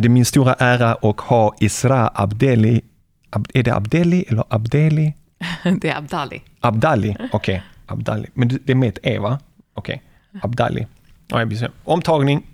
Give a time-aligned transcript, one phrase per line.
[0.00, 2.80] Det är min stora ära att ha Isra Abdeli.
[3.30, 5.14] Ab, är det Abdeli eller Abdeli?
[5.80, 6.42] Det är Abdali.
[6.60, 7.28] Abdali, okej.
[7.32, 7.60] Okay.
[7.86, 8.26] Abdali.
[8.34, 9.38] Men det är med ett E, va?
[9.74, 10.02] Okej.
[10.28, 10.40] Okay.
[10.42, 10.86] Abdali.
[11.84, 12.46] Omtagning.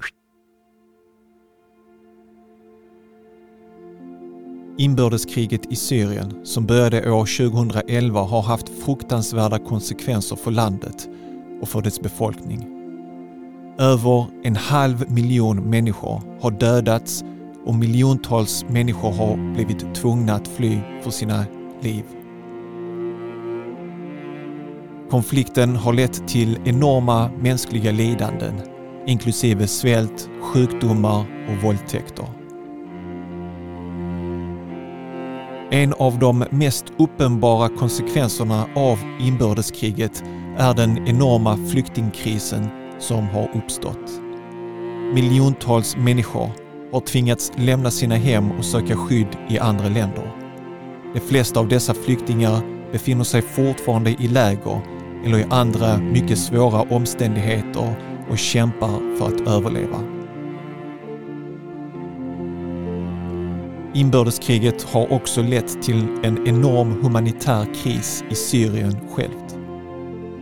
[4.79, 11.09] Inbördeskriget i Syrien, som började år 2011, har haft fruktansvärda konsekvenser för landet
[11.61, 12.80] och för dess befolkning.
[13.81, 17.25] Över en halv miljon människor har dödats
[17.67, 21.45] och miljontals människor har blivit tvungna att fly för sina
[21.81, 22.05] liv.
[25.11, 28.55] Konflikten har lett till enorma mänskliga lidanden,
[29.07, 32.27] inklusive svält, sjukdomar och våldtäkter.
[35.71, 40.25] En av de mest uppenbara konsekvenserna av inbördeskriget
[40.57, 44.21] är den enorma flyktingkrisen som har uppstått.
[45.15, 46.51] Miljontals människor
[46.93, 50.37] har tvingats lämna sina hem och söka skydd i andra länder.
[51.15, 52.61] De flesta av dessa flyktingar
[52.93, 54.81] befinner sig fortfarande i läger
[55.25, 57.95] eller i andra mycket svåra omständigheter
[58.31, 60.21] och kämpar för att överleva.
[63.95, 69.50] Inbördeskriget har också lett till en enorm humanitär kris i Syrien självt.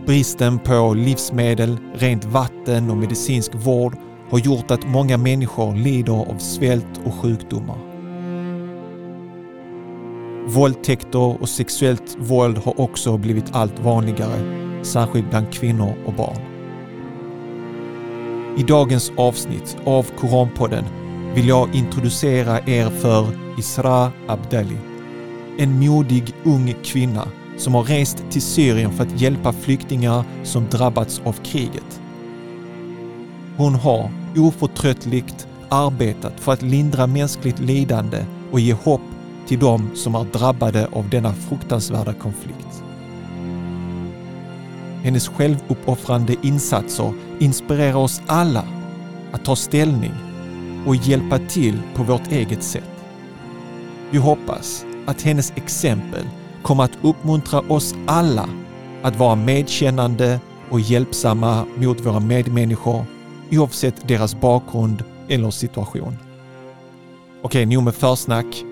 [0.09, 3.95] Bristen på livsmedel, rent vatten och medicinsk vård
[4.29, 7.77] har gjort att många människor lider av svält och sjukdomar.
[10.47, 14.39] Våldtäkter och sexuellt våld har också blivit allt vanligare,
[14.83, 16.41] särskilt bland kvinnor och barn.
[18.57, 20.85] I dagens avsnitt av Koranpodden
[21.35, 24.77] vill jag introducera er för Isra Abdali.
[25.57, 27.27] En modig ung kvinna
[27.59, 32.01] som har rest till Syrien för att hjälpa flyktingar som drabbats av kriget.
[33.57, 39.01] Hon har oförtröttligt arbetat för att lindra mänskligt lidande och ge hopp
[39.47, 42.83] till dem som är drabbade av denna fruktansvärda konflikt.
[45.03, 48.63] Hennes självuppoffrande insatser inspirerar oss alla
[49.31, 50.13] att ta ställning
[50.85, 53.03] och hjälpa till på vårt eget sätt.
[54.11, 56.25] Vi hoppas att hennes exempel
[56.63, 58.49] kommer att uppmuntra oss alla
[59.01, 60.39] att vara medkännande
[60.69, 63.05] och hjälpsamma mot våra medmänniskor
[63.51, 66.17] oavsett deras bakgrund eller situation.
[67.41, 68.63] Okej, nog med försnack.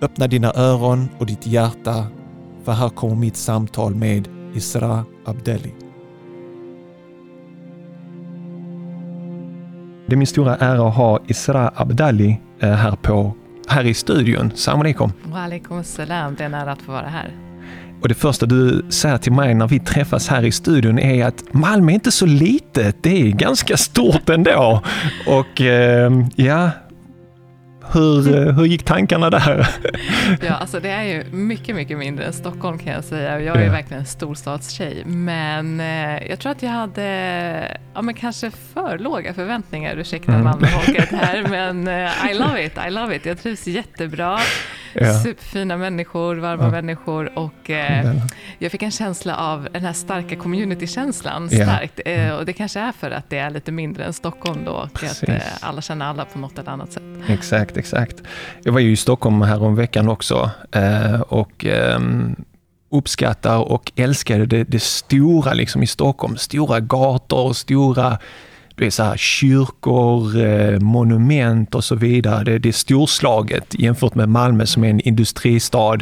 [0.00, 2.06] Öppna dina öron och ditt hjärta
[2.64, 5.74] för här kommer mitt samtal med Isra Abdeli.
[10.06, 13.32] Det är min stora ära att ha Isra Abdali eh, här, på,
[13.68, 14.52] här i studion.
[14.54, 15.12] Salam alaikum.
[15.24, 16.34] Wa alaikum salam.
[16.34, 17.30] Det är en ära att få vara här.
[18.02, 21.44] Och det första du säger till mig när vi träffas här i studion är att
[21.54, 24.82] Malmö är inte så litet, det är ganska stort ändå.
[25.26, 26.70] Och eh, ja,
[27.92, 29.68] hur, hur gick tankarna där?
[30.42, 33.40] Ja, alltså det är ju mycket, mycket mindre än Stockholm kan jag säga.
[33.40, 33.72] Jag är ja.
[33.72, 35.02] verkligen en storstadstjej.
[35.04, 40.44] Men eh, jag tror att jag hade, ja men kanske för låga förväntningar, ursäkta mm.
[40.44, 43.26] Malmöfolket här, men eh, I love it, I love it.
[43.26, 44.38] Jag trivs jättebra.
[45.00, 45.14] Ja.
[45.14, 46.70] Superfina människor, varma ja.
[46.70, 48.14] människor och eh,
[48.58, 52.00] jag fick en känsla av den här starka community-känslan starkt.
[52.04, 55.04] Eh, och det kanske är för att det är lite mindre än Stockholm då och
[55.04, 57.02] att eh, alla känner alla på något eller annat sätt.
[57.28, 58.22] Exakt, exakt.
[58.62, 62.36] Jag var ju i Stockholm här om veckan också eh, och ehm,
[62.90, 66.36] uppskattar och älskade det, det stora liksom i Stockholm.
[66.36, 68.18] Stora gator och stora
[68.76, 72.44] det är så här, kyrkor, eh, monument och så vidare.
[72.44, 75.98] Det, det är storslaget jämfört med Malmö som är en industristad,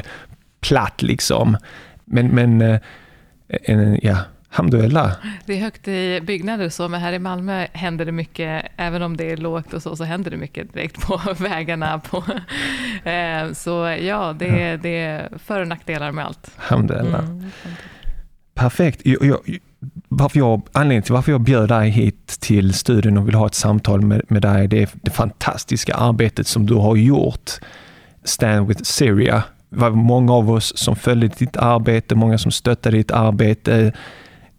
[0.61, 1.57] platt liksom.
[2.05, 2.81] Men, men eh,
[3.49, 4.19] en, ja,
[4.51, 5.13] Alhamdulillah.
[5.47, 9.17] Det är högt i byggnader så, men här i Malmö händer det mycket, även om
[9.17, 11.99] det är lågt och så, så händer det mycket direkt på vägarna.
[11.99, 12.17] På,
[13.11, 13.71] eh, så
[14.01, 16.51] ja, det, är, det är för och nackdelar med allt.
[16.57, 17.25] Alhamdulillah.
[17.25, 17.51] Mm.
[18.55, 19.01] Perfekt.
[19.05, 19.39] Jag, jag,
[20.09, 23.55] varför jag, anledningen till varför jag bjöd dig hit till studion och vill ha ett
[23.55, 27.51] samtal med, med dig, det är det fantastiska arbetet som du har gjort.
[28.25, 29.43] Stand with Syria.
[29.71, 33.93] Det var många av oss som följde ditt arbete, många som stöttade ditt arbete.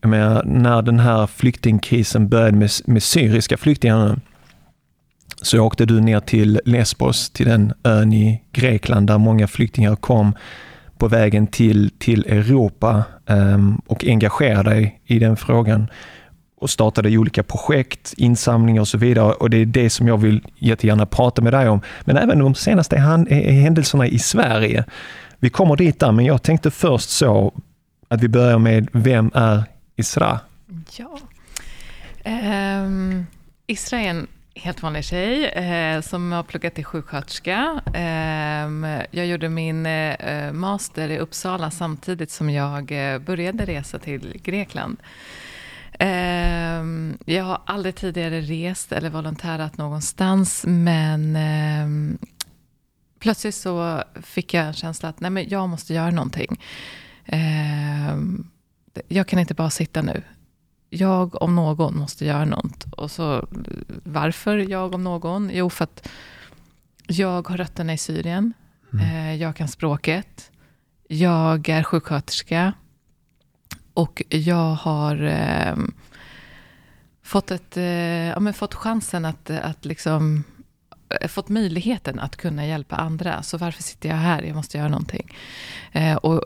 [0.01, 4.19] Menar, när den här flyktingkrisen började med, med syriska flyktingar
[5.41, 10.33] så åkte du ner till Lesbos, till den ön i Grekland där många flyktingar kom
[10.97, 15.87] på vägen till, till Europa um, och engagera dig i den frågan
[16.57, 19.33] och startade olika projekt, insamlingar och så vidare.
[19.33, 21.81] Och det är det som jag vill jättegärna prata med dig om.
[22.01, 24.85] Men även de senaste eh, händelserna i Sverige.
[25.39, 27.53] Vi kommer dit där, men jag tänkte först så
[28.07, 29.63] att vi börjar med, vem är
[29.95, 30.39] Isra?
[30.97, 31.19] Ja.
[32.25, 33.25] Um,
[33.67, 34.27] Isra är en
[34.57, 37.81] Helt vanlig tjej eh, som har pluggat till sjuksköterska.
[37.93, 44.41] Eh, jag gjorde min eh, master i Uppsala samtidigt som jag eh, började resa till
[44.43, 44.97] Grekland.
[45.99, 52.17] Ehm, jag har aldrig tidigare rest eller volontärat någonstans, men ehm,
[53.19, 56.61] plötsligt så fick jag en känsla att nej, men jag måste göra någonting.
[57.25, 58.47] Ehm,
[59.07, 60.23] jag kan inte bara sitta nu
[60.95, 62.85] jag om någon måste göra något.
[62.91, 63.47] Och så
[64.03, 65.49] varför jag om någon?
[65.53, 66.07] Jo, för att
[67.07, 68.53] jag har rötterna i Syrien.
[68.93, 69.05] Mm.
[69.05, 70.51] Eh, jag kan språket.
[71.07, 72.73] Jag är sjuksköterska.
[73.93, 75.75] Och jag har eh,
[77.23, 77.83] fått, ett, eh,
[78.27, 80.43] ja, men fått chansen att, att liksom
[81.21, 83.43] eh, fått möjligheten att kunna hjälpa andra.
[83.43, 84.43] Så varför sitter jag här?
[84.43, 85.35] Jag måste göra någonting.
[85.91, 86.43] Eh, och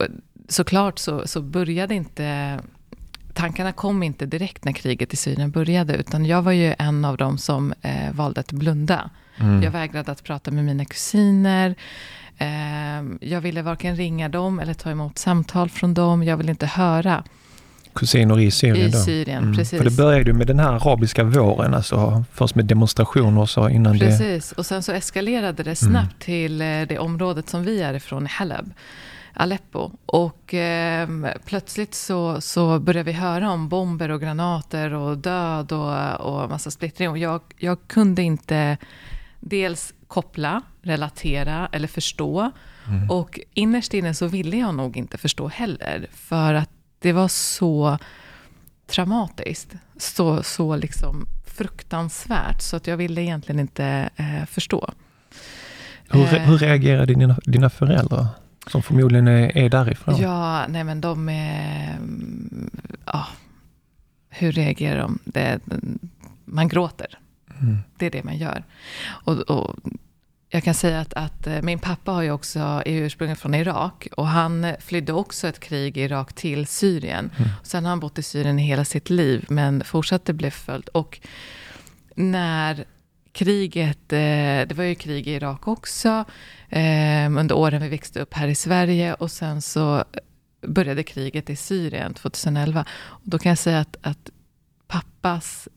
[0.48, 2.60] såklart så, så började inte
[3.40, 7.18] tankarna kom inte direkt när kriget i Syrien började, utan jag var ju en av
[7.18, 9.10] dem som eh, valde att blunda.
[9.38, 9.64] Mm.
[9.64, 11.76] Jag vägrade att prata med mina kusiner.
[12.38, 16.24] Eh, jag ville varken ringa dem eller ta emot samtal från dem.
[16.24, 17.24] Jag ville inte höra.
[17.94, 18.90] Kusiner i Syrien?
[18.90, 19.56] I Syrien, mm.
[19.56, 19.78] precis.
[19.78, 23.70] För det började ju med den här arabiska våren, alltså först med demonstrationer och så
[23.70, 24.20] innan precis.
[24.20, 24.26] det...
[24.26, 26.50] Precis, och sen så eskalerade det snabbt mm.
[26.50, 28.74] till eh, det området som vi är ifrån, Halab.
[29.34, 29.92] Aleppo.
[30.06, 31.10] Och eh,
[31.46, 36.72] plötsligt så, så började vi höra om bomber och granater och död och, och massa
[36.72, 37.10] splittring.
[37.10, 38.78] Och jag, jag kunde inte
[39.40, 42.52] dels koppla, relatera eller förstå.
[42.88, 43.10] Mm.
[43.10, 46.08] Och innerst inne så ville jag nog inte förstå heller.
[46.12, 47.98] För att det var så
[48.88, 49.76] traumatiskt.
[49.98, 52.62] Så, så liksom fruktansvärt.
[52.62, 54.94] Så att jag ville egentligen inte eh, förstå.
[56.10, 58.28] Hur, eh, hur reagerade dina, dina föräldrar?
[58.70, 60.18] Som förmodligen är, är därifrån.
[60.18, 62.00] Ja, nej men de är...
[63.06, 63.28] Ja,
[64.30, 65.20] hur reagerar de?
[65.26, 65.60] Det,
[66.46, 67.20] man gråter.
[67.62, 67.78] Mm.
[67.98, 68.64] Det är det man gör.
[69.08, 69.76] Och, och
[70.50, 74.08] jag kan säga att, att, eh, min pappa har ju också, är ursprungligen från Irak.
[74.18, 77.32] Och han flydde också ett krig i Irak till Syrien.
[77.38, 77.50] Mm.
[77.64, 80.90] Sen har han bott i Syrien i hela sitt liv, men fortsatte bli förföljd.
[80.90, 81.20] Och
[82.16, 82.86] när
[83.40, 86.26] kriget, eh, det var ju krig i Irak också,
[86.70, 89.14] eh, under åren vi växte upp här i Sverige.
[89.14, 90.04] Och sen så
[90.68, 92.86] började kriget i Syrien 2011.
[92.92, 94.30] Och då kan jag säga att, att
[94.88, 95.68] pappas,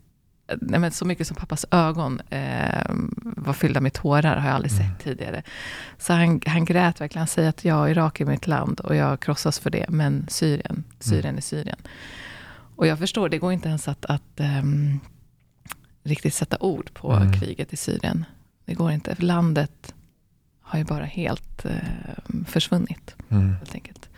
[0.61, 2.91] nej men så mycket som pappas ögon eh,
[3.23, 4.89] var fyllda med tårar, har jag aldrig mm.
[4.89, 5.43] sett tidigare.
[5.99, 9.21] Så han, han grät verkligen, han säger att jag, Irak är mitt land och jag
[9.21, 11.37] krossas för det, men Syrien, Syrien mm.
[11.37, 11.79] är Syrien.
[12.77, 15.01] Och jag förstår, det går inte ens att, att um,
[16.03, 17.33] riktigt sätta ord på mm.
[17.33, 18.25] kriget i Syrien.
[18.65, 19.95] Det går inte, för landet
[20.61, 21.75] har ju bara helt eh,
[22.47, 23.15] försvunnit.
[23.29, 23.55] Mm.
[23.55, 24.09] Helt enkelt.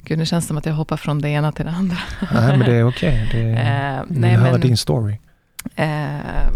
[0.00, 1.98] Gud, nu känns det som att jag hoppar från det ena till det andra.
[2.32, 3.26] Nej, men det är okej.
[3.28, 3.52] Okay.
[3.52, 5.18] Eh, nej, höra din story.
[5.74, 6.50] Eh,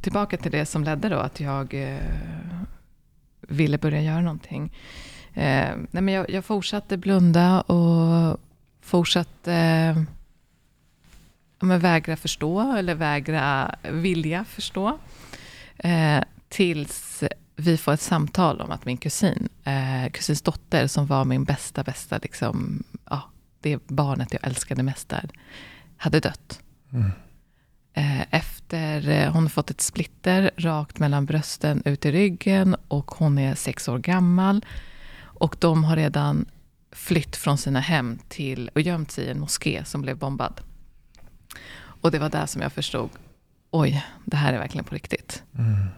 [0.00, 1.98] tillbaka till det som ledde då, att jag eh,
[3.40, 4.72] ville börja göra någonting.
[5.34, 8.38] Eh, nej, men jag, jag fortsatte blunda och
[8.80, 10.06] fortsatte
[11.66, 14.98] men vägra förstå eller vägra vilja förstå.
[15.76, 17.22] Eh, tills
[17.56, 21.82] vi får ett samtal om att min kusin, eh, kusins dotter, som var min bästa,
[21.82, 23.22] bästa, liksom, ja,
[23.60, 25.30] det barnet jag älskade mest där,
[25.96, 26.60] hade dött.
[26.92, 27.10] Mm.
[27.94, 33.38] Eh, efter eh, hon fått ett splitter rakt mellan brösten ut i ryggen och hon
[33.38, 34.64] är sex år gammal.
[35.22, 36.46] Och de har redan
[36.92, 40.60] flytt från sina hem till och gömt sig i en moské som blev bombad.
[41.74, 43.10] Och det var där som jag förstod,
[43.70, 45.42] oj, det här är verkligen på riktigt.
[45.58, 45.88] Mm.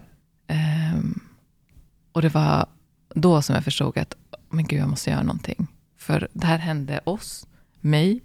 [0.96, 1.20] Um,
[2.12, 2.66] och det var
[3.14, 4.14] då som jag förstod att,
[4.50, 5.66] men gud, jag måste göra någonting.
[5.98, 7.46] För det här hände oss,
[7.80, 8.20] mig.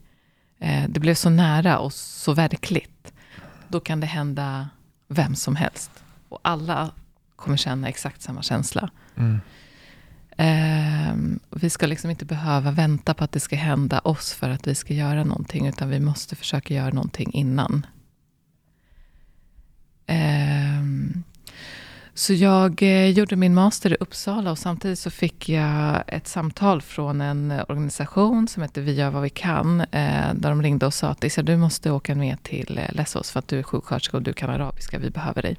[0.60, 3.14] Eh, det blev så nära och så verkligt.
[3.68, 4.70] Då kan det hända
[5.08, 5.92] vem som helst.
[6.30, 6.92] Och alla
[7.36, 8.90] kommer känna exakt samma känsla.
[9.16, 9.42] Mm.
[10.40, 11.16] Eh,
[11.50, 14.76] vi ska liksom inte behöva vänta på att det ska hända oss för att vi
[14.76, 15.68] ska göra någonting.
[15.68, 17.86] Utan vi måste försöka göra någonting innan.
[20.06, 20.84] Eh,
[22.14, 26.82] så jag eh, gjorde min master i Uppsala och samtidigt så fick jag ett samtal
[26.82, 29.82] från en organisation som heter Vi gör vad vi kan.
[29.82, 33.40] Eh, där de ringde och sa att Issa, du måste åka med till eh, för
[33.40, 35.00] att du är sjuksköterska och du kan arabiska.
[35.00, 35.58] Vi behöver dig.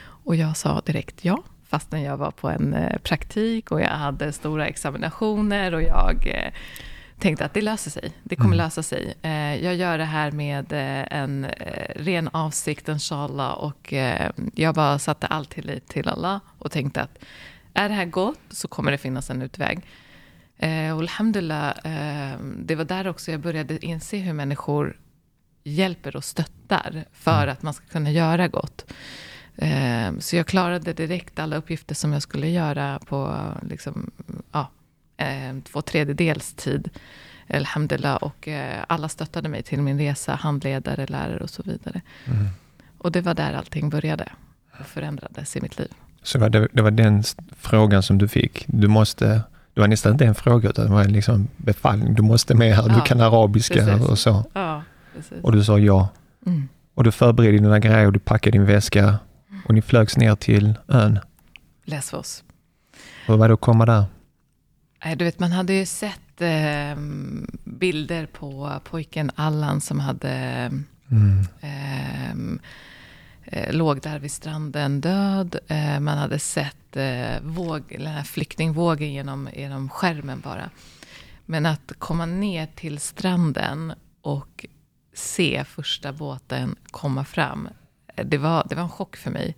[0.00, 4.32] Och jag sa direkt ja fastän jag var på en eh, praktik och jag hade
[4.32, 6.52] stora examinationer och jag eh,
[7.18, 8.12] tänkte att det löser sig.
[8.22, 8.58] Det kommer mm.
[8.58, 9.14] lösa sig.
[9.22, 10.66] Eh, jag gör det här med
[11.10, 11.46] en
[11.96, 13.52] ren avsikt, inshallah.
[13.52, 13.94] Och
[14.54, 17.18] jag bara satte all tillit till Allah och tänkte att
[17.74, 19.80] är det här gott så kommer det finnas en utväg.
[20.94, 21.74] Och alhamdulillah,
[22.56, 24.96] det var där också jag började inse hur människor
[25.64, 27.52] hjälper och stöttar för mm.
[27.52, 28.84] att man ska kunna göra gott.
[29.58, 34.10] Eh, så jag klarade direkt alla uppgifter som jag skulle göra på liksom,
[34.52, 34.70] ja,
[35.16, 36.90] eh, två tredjedels tid.
[37.50, 38.16] Alhamdulillah.
[38.16, 40.34] Och eh, alla stöttade mig till min resa.
[40.34, 42.00] Handledare, lärare och så vidare.
[42.24, 42.48] Mm.
[42.98, 44.28] Och det var där allting började
[44.80, 45.92] och förändrades i mitt liv.
[46.22, 47.22] Så det, det var den
[47.60, 48.64] frågan som du fick.
[48.66, 49.42] Du måste
[49.74, 52.14] det var nästan inte en fråga utan det var liksom befallning.
[52.14, 54.08] Du måste med här, ja, du kan arabiska precis.
[54.08, 54.44] och så.
[54.52, 54.82] Ja,
[55.42, 56.08] och du sa ja.
[56.46, 56.68] Mm.
[56.94, 59.18] Och du förberedde dina grejer och du packade din väska
[59.68, 61.18] och ni flögs ner till ön.
[61.84, 62.44] Lesvos.
[63.26, 64.04] Hur var det att komma där?
[65.16, 66.96] Du vet, man hade ju sett eh,
[67.64, 70.30] bilder på pojken Allan som hade
[71.10, 71.46] mm.
[71.60, 72.30] eh,
[73.44, 75.58] eh, låg där vid stranden död.
[75.66, 80.70] Eh, man hade sett eh, våg, den här flyktingvågen genom, genom skärmen bara.
[81.46, 84.66] Men att komma ner till stranden och
[85.14, 87.72] se första båten komma fram, eh,
[88.24, 89.56] det var, det var en chock för mig.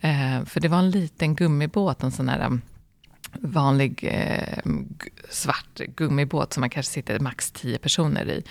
[0.00, 2.62] Eh, för det var en liten gummibåt, en sån här um,
[3.32, 4.58] vanlig eh,
[5.30, 8.42] svart gummibåt som man kanske sitter max tio personer i.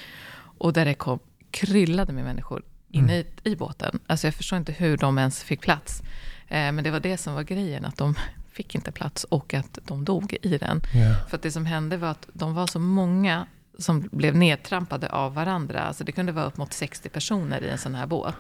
[0.57, 1.19] Och där det kom
[1.51, 3.27] kryllade med människor inne mm.
[3.43, 3.99] i, i båten.
[4.07, 6.01] Alltså jag förstår inte hur de ens fick plats.
[6.47, 8.15] Eh, men det var det som var grejen, att de
[8.51, 10.81] fick inte plats och att de dog i den.
[10.93, 11.27] Yeah.
[11.27, 13.47] För att det som hände var att de var så många
[13.79, 15.81] som blev nedtrampade av varandra.
[15.81, 18.35] Alltså det kunde vara upp mot 60 personer i en sån här båt.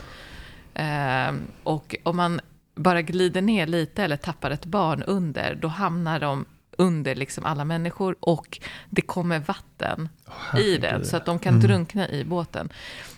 [0.75, 2.41] Eh, och om man
[2.75, 6.45] bara glider ner lite eller tappar ett barn under, då hamnar de
[6.77, 11.53] under liksom alla människor och det kommer vatten oh, i den så att de kan
[11.53, 11.67] mm.
[11.67, 12.69] drunkna i båten.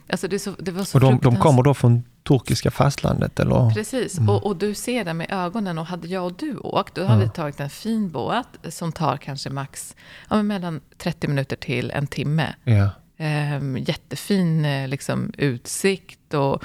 [0.09, 3.39] Alltså det, så, det var så och de, de kommer då från turkiska fastlandet?
[3.39, 3.69] Eller?
[3.73, 4.29] Precis, mm.
[4.29, 5.77] och, och, du ser det med ögonen.
[5.77, 9.17] Och hade jag och du åkt, då hade vi tagit en fin båt som tar
[9.17, 9.95] kanske max
[10.29, 12.55] ja, mellan 30 minuter till en timme.
[12.63, 12.89] Ja.
[13.17, 16.33] Ehm, jättefin eh, liksom, utsikt.
[16.33, 16.63] Och,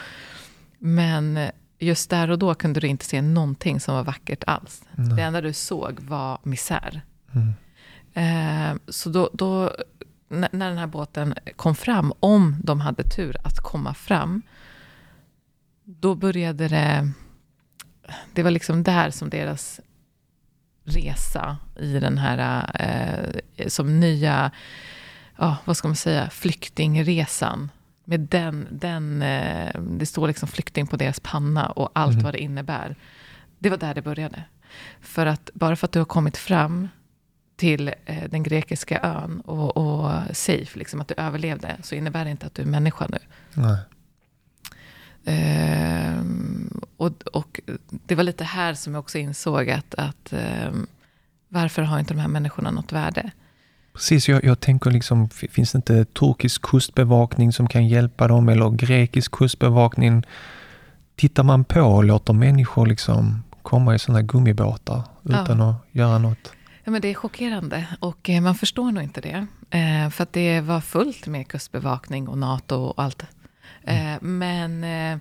[0.85, 4.83] men just där och då kunde du inte se någonting som var vackert alls.
[4.99, 5.17] Mm.
[5.17, 7.03] Det enda du såg var misär.
[7.33, 7.53] Mm.
[8.15, 9.73] Ehm, så då, då
[10.29, 14.43] när den här båten kom fram, om de hade tur att komma fram,
[15.85, 17.11] då började det...
[18.33, 19.81] Det var liksom där som deras
[20.85, 24.51] resa i den här, eh, som nya,
[25.37, 27.71] ja, vad ska man säga, flyktingresan.
[28.05, 32.25] Med den, den eh, det står liksom flykting på deras panna och allt mm.
[32.25, 32.97] vad det innebär.
[33.59, 34.45] Det var där det började.
[35.01, 36.89] För att bara för att du har kommit fram
[37.57, 42.31] till eh, den grekiska ön och, och safe, liksom, att du överlevde, så innebär det
[42.31, 43.19] inte att du är människa nu.
[43.55, 43.79] Nej.
[45.25, 46.23] Eh,
[46.97, 50.73] och, och, det var lite här som jag också insåg att, att eh,
[51.49, 53.31] varför har inte de här människorna något värde?
[53.95, 58.71] Precis, jag, jag tänker liksom, finns det inte turkisk kustbevakning som kan hjälpa dem eller
[58.71, 60.23] grekisk kustbevakning?
[61.17, 65.71] Tittar man på och låter människor liksom komma i sådana gummibåtar utan ja.
[65.71, 66.53] att göra något?
[66.85, 69.47] Ja, men det är chockerande och eh, man förstår nog inte det.
[69.71, 73.23] Eh, för att det var fullt med kustbevakning och NATO och allt.
[73.85, 74.15] Mm.
[74.15, 75.21] Eh, men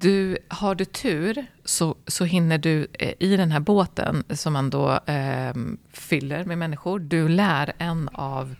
[0.00, 4.70] du, har du tur så, så hinner du eh, i den här båten som man
[4.70, 5.54] då eh,
[5.92, 6.98] fyller med människor.
[6.98, 8.54] Du lär en av,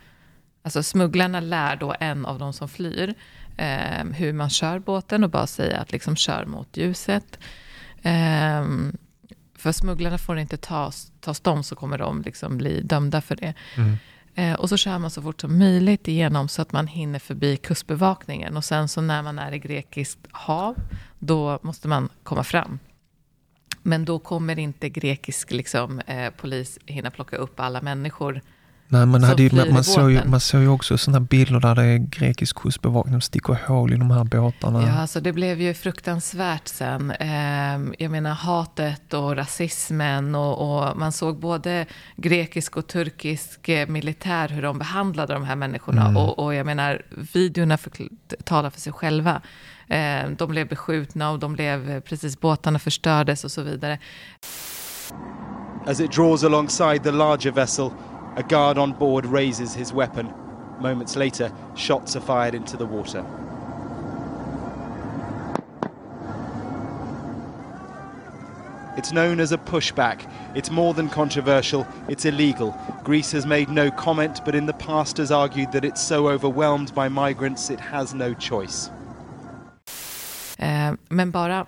[0.63, 3.15] alltså smugglarna lär då en av de som flyr
[3.57, 7.39] eh, hur man kör båten och bara säga att liksom kör mot ljuset.
[8.03, 8.67] Eh,
[9.57, 13.55] för smugglarna får inte tas, tas de så kommer de liksom bli dömda för det.
[13.77, 13.97] Mm.
[14.35, 17.57] Eh, och så kör man så fort som möjligt igenom så att man hinner förbi
[17.57, 18.57] kustbevakningen.
[18.57, 20.75] Och sen så när man är i grekiskt hav,
[21.19, 22.79] då måste man komma fram.
[23.83, 28.41] Men då kommer inte grekisk liksom, eh, polis hinna plocka upp alla människor
[28.93, 31.75] Nej, man, hade ju, man, man, såg ju, man såg ju också sådana bilder där
[31.75, 34.83] det är grekisk kustbevakning som sticker hål i de här båtarna.
[34.83, 37.11] Ja, alltså det blev ju fruktansvärt sen.
[37.11, 43.89] Ehm, jag menar hatet och rasismen och, och, man såg både grekisk och turkisk eh,
[43.89, 46.03] militär hur de behandlade de här människorna.
[46.03, 46.17] Mm.
[46.17, 47.79] Och, och, jag menar, videorna
[48.45, 49.41] talar för sig själva.
[49.89, 53.99] Ehm, de blev beskjutna och de blev, precis båtarna förstördes och så vidare.
[55.87, 57.91] As it draws alongside the larger vessel
[58.37, 60.33] A guard on board raises his weapon.
[60.81, 63.25] Moments later, shots are fired into the water.
[68.97, 70.27] It's known as a pushback.
[70.55, 72.75] It's more than controversial, it's illegal.
[73.05, 76.95] Greece has made no comment, but in the past has argued that it's so overwhelmed
[76.95, 78.91] by migrants it has no choice.
[80.59, 81.67] Eh, men bara,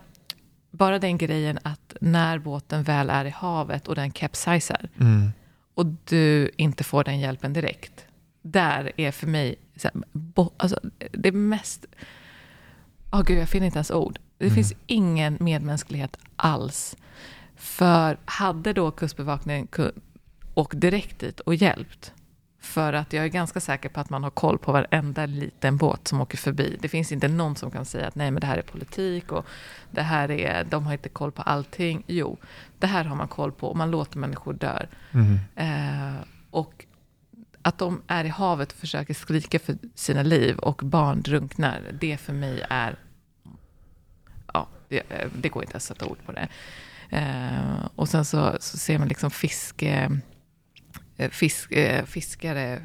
[0.70, 5.32] bara den grejen att när båten väl är i havet och den capsizar, mm.
[5.74, 8.06] Och du inte får den hjälpen direkt.
[8.42, 10.80] Där är för mig så här, bo, alltså,
[11.12, 11.86] det mest...
[13.12, 14.18] Oh, gud, jag finner inte ens ord.
[14.38, 14.54] Det mm.
[14.54, 16.96] finns ingen medmänsklighet alls.
[17.56, 19.68] För hade då Kustbevakningen
[20.54, 22.12] åkt direkt dit och hjälpt,
[22.62, 26.08] för att jag är ganska säker på att man har koll på varenda liten båt
[26.08, 26.76] som åker förbi.
[26.80, 29.46] Det finns inte någon som kan säga att nej, men det här är politik och
[29.90, 32.02] det här är, de har inte koll på allting.
[32.06, 32.36] Jo,
[32.78, 34.86] det här har man koll på och man låter människor dö.
[35.12, 35.38] Mm.
[35.56, 36.86] Eh, och
[37.62, 42.16] att de är i havet och försöker skrika för sina liv och barn drunknar, det
[42.16, 42.96] för mig är...
[44.54, 45.02] Ja, det,
[45.36, 46.48] det går inte att sätta ord på det.
[47.08, 50.10] Eh, och sen så, så ser man liksom fiske Eh,
[51.28, 52.80] fisk, eh, fiskare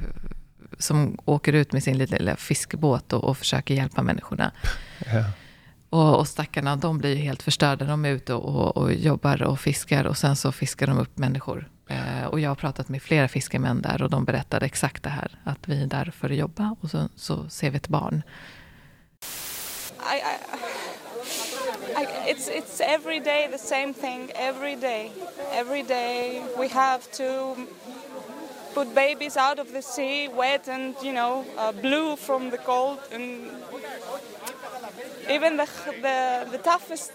[0.80, 4.52] som åker ut med sin lilla fiskebåt och, och försöker hjälpa människorna.
[5.06, 5.24] Ja.
[5.90, 7.86] Och, och stackarna, de blir helt förstörda.
[7.86, 11.70] De är ute och, och, jobbar och fiskar och sen så fiskar de upp människor.
[11.88, 15.40] Eh, och jag har pratat med flera fiskemän där och de berättade exakt det här.
[15.44, 18.22] Att vi är där för att jobba och så, så ser vi ett barn.
[20.14, 20.36] I, I,
[22.02, 25.12] I, it's, it's every day the same thing, every day.
[25.54, 27.56] Every day we have to
[28.78, 33.00] put babies out of the sea wet and you know uh, blue from the cold
[33.16, 33.24] and
[35.36, 35.68] even the,
[36.06, 36.18] the,
[36.52, 37.12] the toughest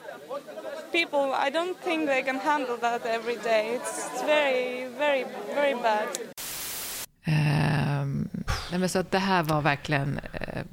[0.92, 5.74] people I don't think they can handle that every day it's, it's very very very
[5.74, 6.08] bad
[7.26, 8.28] um,
[8.70, 10.64] nej men så att det här var verkligen eh,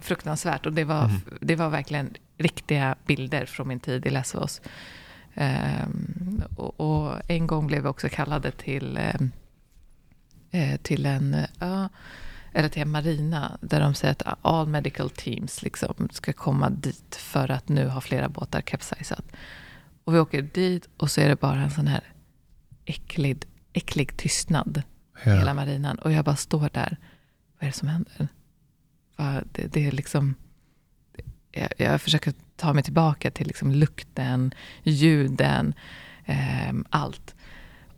[0.00, 1.20] fruktansvärt och det var, mm.
[1.40, 4.60] det var verkligen riktiga bilder från min tid i Lesvos.
[5.34, 9.32] Um, och, och, en gång blev vi också kallade till um,
[10.82, 11.88] till en ö,
[12.52, 17.16] eller till en marina, där de säger att all medical teams liksom ska komma dit
[17.16, 19.24] för att nu har flera båtar kapsejsat.
[20.04, 22.02] Och vi åker dit och så är det bara en sån här
[22.84, 24.82] äcklig, äcklig tystnad
[25.24, 25.34] ja.
[25.34, 25.98] hela marinan.
[25.98, 26.96] Och jag bara står där.
[27.58, 28.28] Vad är det som händer?
[29.52, 30.34] Det, det är liksom...
[31.52, 35.74] Jag, jag, försöker ta mig tillbaka till liksom lukten, ljuden,
[36.24, 37.34] eh, allt.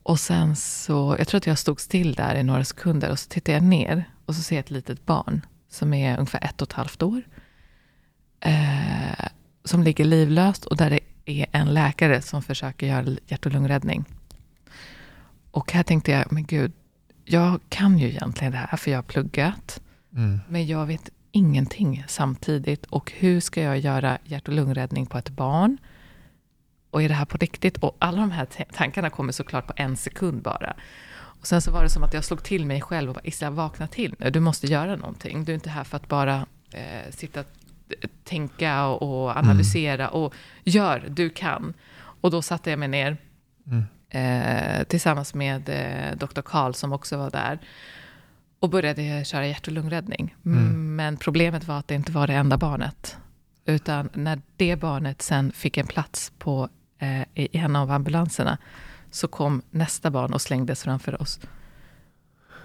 [0.03, 3.29] Och sen så, jag tror att jag stod still där i några sekunder och så
[3.29, 6.69] tittar jag ner och så ser jag ett litet barn som är ungefär ett och
[6.69, 7.23] ett halvt år.
[8.41, 9.27] Eh,
[9.65, 14.05] som ligger livlöst och där det är en läkare som försöker göra hjärt och lungräddning.
[15.51, 16.73] Och här tänkte jag, men gud,
[17.25, 19.81] jag kan ju egentligen det här för jag har pluggat.
[20.17, 20.41] Mm.
[20.49, 22.87] Men jag vet ingenting samtidigt.
[22.87, 25.79] Och hur ska jag göra hjärt och lungräddning på ett barn?
[26.93, 27.77] Och är det här på riktigt?
[27.77, 30.75] Och alla de här tankarna kommer såklart på en sekund bara.
[31.15, 33.51] Och sen så var det som att jag slog till mig själv och bara, Isla,
[33.51, 34.31] vakna till nu.
[34.31, 35.45] Du måste göra någonting.
[35.45, 37.45] Du är inte här för att bara eh, sitta,
[38.25, 40.09] tänka och analysera.
[40.09, 40.15] Mm.
[40.15, 41.75] Och gör, du kan.
[42.21, 43.17] Och då satte jag mig ner
[43.67, 43.85] mm.
[44.11, 46.43] eh, tillsammans med eh, Dr.
[46.43, 47.59] Karl som också var där.
[48.61, 50.37] Och började köra hjärt och lungräddning.
[50.47, 50.97] Mm.
[50.97, 53.17] Men problemet var att det inte var det enda barnet.
[53.65, 56.69] Utan när det barnet sen fick en plats på
[57.03, 58.59] eh, i en av ambulanserna,
[59.11, 61.41] så kom nästa barn och slängdes framför oss.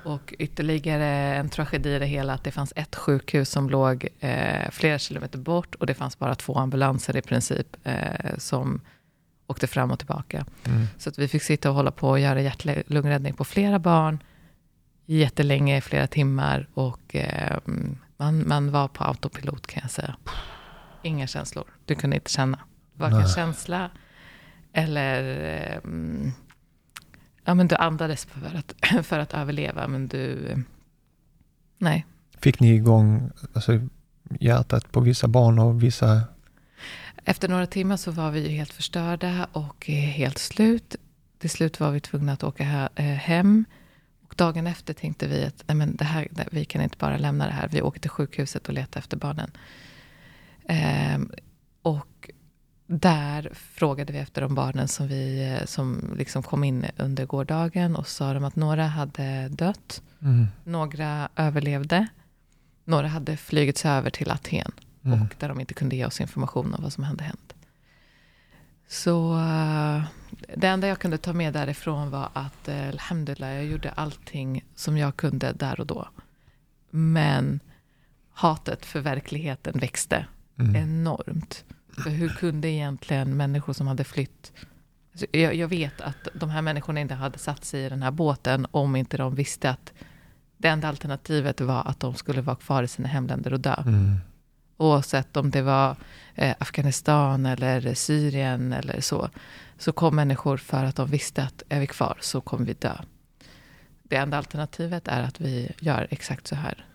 [0.04, 4.70] Och ytterligare en tragedi i det hela, att det fanns ett sjukhus som låg eh,
[4.72, 8.82] flera kilometer bort och det fanns bara två ambulanser i princip eh, som
[9.48, 10.46] åkte fram och tillbaka.
[10.66, 10.88] Mm.
[10.98, 14.24] Så att vi fick sitta och hålla på och göra hjärt-lungräddning på flera barn
[15.06, 17.58] jättelänge, flera timmar och eh,
[18.18, 20.16] man, man var på autopilot kan jag säga.
[21.04, 21.66] Inga känslor.
[21.86, 22.60] Du kunde inte känna.
[22.94, 23.90] Varken känsla
[24.74, 26.32] eller um,
[27.46, 30.56] ja, men du andades för att, för att överleva, men du...
[31.78, 32.06] Nej.
[32.40, 33.80] Fick ni igång alltså,
[34.40, 36.22] hjärtat på vissa barn och vissa...
[37.26, 40.96] Efter några timmar så var vi ju helt förstörda och helt slut.
[41.38, 43.66] Till slut var vi tvungna att åka eh, hem.
[44.28, 47.46] Och dagen efter tänkte vi att nej men det här, vi kan inte bara lämna
[47.46, 47.68] det här.
[47.68, 49.52] Vi åker till sjukhuset och letar efter barnen.
[50.68, 51.32] Ehm,
[51.82, 52.30] och
[52.88, 58.08] där frågade vi efter de barnen som, vi, som liksom kom in under gårdagen och
[58.08, 60.48] sa de att några hade dött, mm.
[60.64, 62.08] några överlevde,
[62.84, 64.72] några hade flygits över till Aten
[65.06, 65.22] mm.
[65.22, 67.54] och där de inte kunde ge oss information om vad som hade hänt.
[68.88, 70.04] Så uh,
[70.56, 74.98] det enda jag kunde ta med därifrån var att uh, alhamdulillah, jag gjorde allting som
[74.98, 76.08] jag kunde där och då.
[76.90, 77.60] Men
[78.32, 80.26] hatet för verkligheten växte
[80.60, 80.76] mm.
[80.76, 81.66] enormt.
[82.04, 84.52] För hur kunde egentligen människor som hade flytt...
[85.12, 88.12] Alltså jag, jag, vet att de här människorna inte hade satt sig i den här
[88.12, 89.94] båten om inte de visste att
[90.58, 93.76] det enda alternativet var att de skulle vara kvar i sina hemländer och dö.
[93.86, 94.18] Mm.
[94.78, 95.96] Oavsett om det var
[96.36, 99.30] eh, Afghanistan eller Syrien eller så.
[99.78, 102.94] Så kom människor för att de visste att är vi kvar så kommer vi dö.
[104.04, 106.86] Det enda alternativet är att vi gör exakt så här.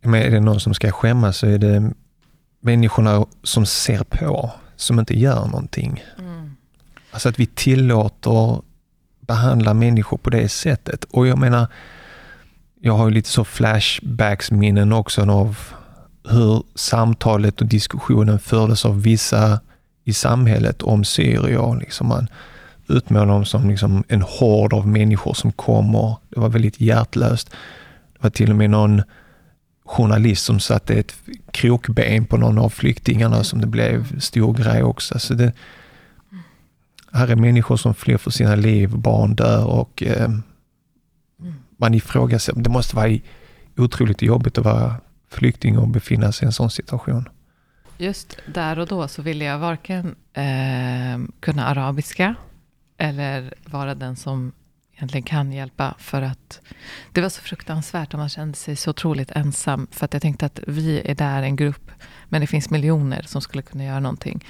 [0.00, 1.92] Men är det någon som ska skämmas så är det
[2.62, 6.04] människorna som ser på, som inte gör någonting.
[6.18, 6.56] Mm.
[7.10, 8.62] Alltså att vi tillåter
[9.20, 11.04] behandla människor på det sättet.
[11.04, 11.66] Och jag menar,
[12.80, 15.58] jag har ju lite så flashbacks-minnen också av
[16.28, 19.60] hur samtalet och diskussionen fördes av vissa
[20.04, 21.78] i samhället om syrier.
[21.80, 22.28] Liksom man
[22.88, 26.16] utmålar dem som liksom en hord av människor som kommer.
[26.28, 27.50] Det var väldigt hjärtlöst.
[28.12, 29.02] Det var till och med någon
[29.92, 31.14] journalist som satte ett
[31.50, 35.18] krokben på någon av flyktingarna som det blev stor grej också.
[35.18, 35.52] Så det,
[37.12, 40.30] här är människor som flyr för sina liv, barn dör och eh,
[41.76, 42.60] man ifrågasätter.
[42.60, 43.18] Det måste vara
[43.76, 44.94] otroligt jobbigt att vara
[45.30, 47.28] flykting och befinna sig i en sån situation.
[47.98, 52.34] Just där och då så ville jag varken eh, kunna arabiska
[52.96, 54.52] eller vara den som
[54.96, 55.94] egentligen kan hjälpa.
[55.98, 56.60] För att
[57.12, 59.86] det var så fruktansvärt och man kände sig så otroligt ensam.
[59.90, 61.90] För att jag tänkte att vi är där en grupp,
[62.28, 64.44] men det finns miljoner som skulle kunna göra någonting.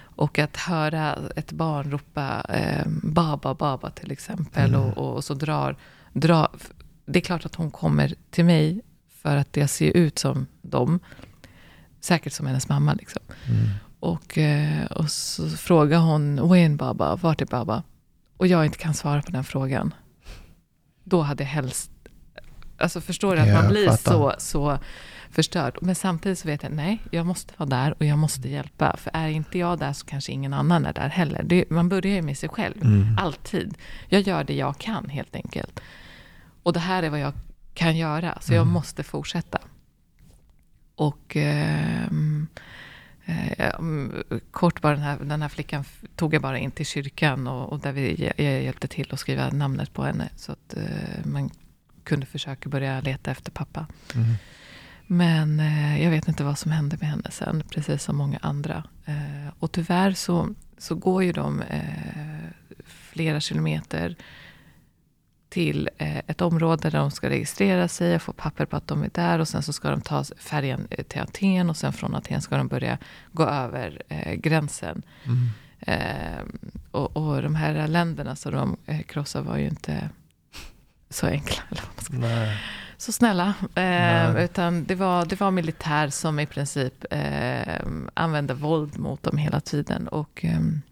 [0.00, 4.74] Och att höra ett barn ropa eh, baba, baba till exempel.
[4.74, 4.80] Mm.
[4.80, 5.76] Och, och, så drar,
[6.12, 6.48] drar...
[7.06, 8.80] Det är klart att hon kommer till mig
[9.22, 11.00] för att jag ser ut som dem.
[12.00, 12.94] Säkert som hennes mamma.
[12.94, 13.22] Liksom.
[13.46, 13.68] Mm.
[14.00, 17.82] Och, eh, och så frågar hon, Wayne Baba, vart är Baba?
[18.38, 19.94] Och jag inte kan svara på den frågan.
[21.04, 21.90] Då hade jag helst...
[22.78, 24.78] Alltså förstår du att man blir så, så
[25.30, 25.78] förstörd.
[25.82, 28.96] Men samtidigt så vet jag, nej, jag måste vara där och jag måste hjälpa.
[28.96, 31.42] För är inte jag där så kanske ingen annan är där heller.
[31.42, 33.16] Det, man börjar ju med sig själv, Mm.
[33.18, 33.74] alltid.
[34.08, 35.80] Jag gör det jag kan helt enkelt.
[36.62, 37.32] Och det här är vad jag
[37.74, 38.72] kan göra, så jag Mm.
[38.72, 39.58] måste fortsätta.
[40.94, 42.06] Och eh,
[44.50, 45.84] kort bara, den här, den här flickan
[46.16, 49.50] tog jag bara in till kyrkan och, och där vi, jag hjälpte till att skriva
[49.50, 50.28] namnet på henne.
[50.36, 51.50] Så att eh, man
[52.04, 53.86] kunde försöka börja leta efter pappa.
[54.14, 54.34] Mm.
[55.06, 58.84] Men eh, jag vet inte vad som hände med henne sen, precis som många andra.
[59.04, 61.82] Eh, och tyvärr så, så går ju de eh,
[62.86, 64.16] flera kilometer
[65.48, 69.02] till eh, ett område där de ska registrera sig och få papper på att de
[69.02, 69.38] är där.
[69.38, 72.56] Och sen så ska de ta färjan eh, till Aten och sen från Aten ska
[72.56, 72.98] de börja
[73.32, 75.02] gå över eh, gränsen.
[75.24, 75.48] Mm.
[75.80, 76.42] Eh,
[76.90, 80.08] och, och de här länderna som de eh, krossade var ju inte
[81.10, 81.62] så enkla.
[82.10, 82.58] Nej.
[82.96, 83.54] så snälla.
[83.74, 87.80] Eh, utan det var, det var militär som i princip eh,
[88.14, 90.08] använde våld mot dem hela tiden.
[90.08, 90.82] Och ehm,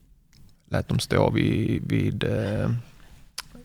[0.69, 2.71] Lät dem stå vid, vid eh,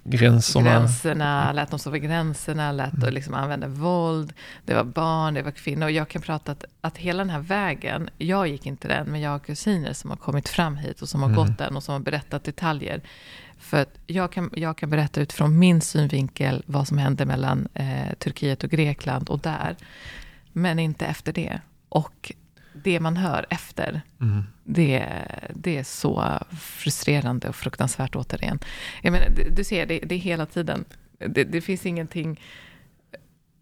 [0.04, 0.70] gränserna.
[0.70, 3.06] gränserna, lät dem stå vid gränserna, lät Mm.
[3.08, 4.34] och liksom använda våld.
[4.66, 5.86] Det var barn, det var kvinnor.
[5.86, 9.22] Och jag kan prata att, att hela den här vägen, jag gick inte den, men
[9.22, 11.36] jag har kusiner som har kommit fram hit och som har Mm.
[11.46, 13.02] gått den och som har berättat detaljer.
[13.60, 18.14] För att jag kan, jag kan berätta utifrån min synvinkel vad som hände mellan eh,
[18.20, 19.76] Turkiet och Grekland och där.
[20.54, 21.60] Men inte efter det.
[21.90, 22.32] Och
[22.74, 24.44] det man hör efter, Mm.
[24.64, 25.06] det,
[25.56, 28.60] det är så frustrerande och fruktansvärt återigen.
[29.02, 30.86] Jag menar, du, ser, det, det är hela tiden.
[31.28, 32.40] Det, det finns ingenting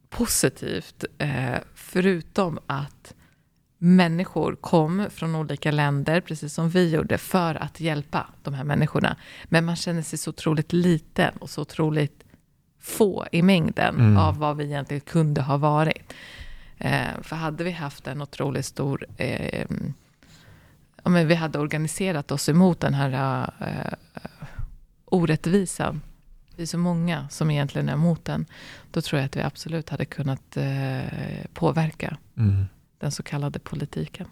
[0.10, 3.14] positivt eh, förutom att
[3.78, 9.16] människor kom från olika länder, precis som vi gjorde, för att hjälpa de här människorna.
[9.46, 12.24] Men man känner sig så otroligt liten och så otroligt
[12.82, 14.18] få i mängden Mm.
[14.18, 16.14] av vad vi egentligen kunde ha varit.
[16.80, 19.06] Eh, för hade vi haft en otroligt stor...
[19.18, 19.66] Eh,
[21.04, 23.94] ja, men vi hade organiserat oss emot den här eh,
[25.06, 26.02] orättvisan.
[26.56, 28.46] Vi är så många som egentligen är emot den.
[28.92, 32.66] Då tror jag att vi absolut hade kunnat eh, påverka Mm.
[32.98, 34.28] den så kallade politiken.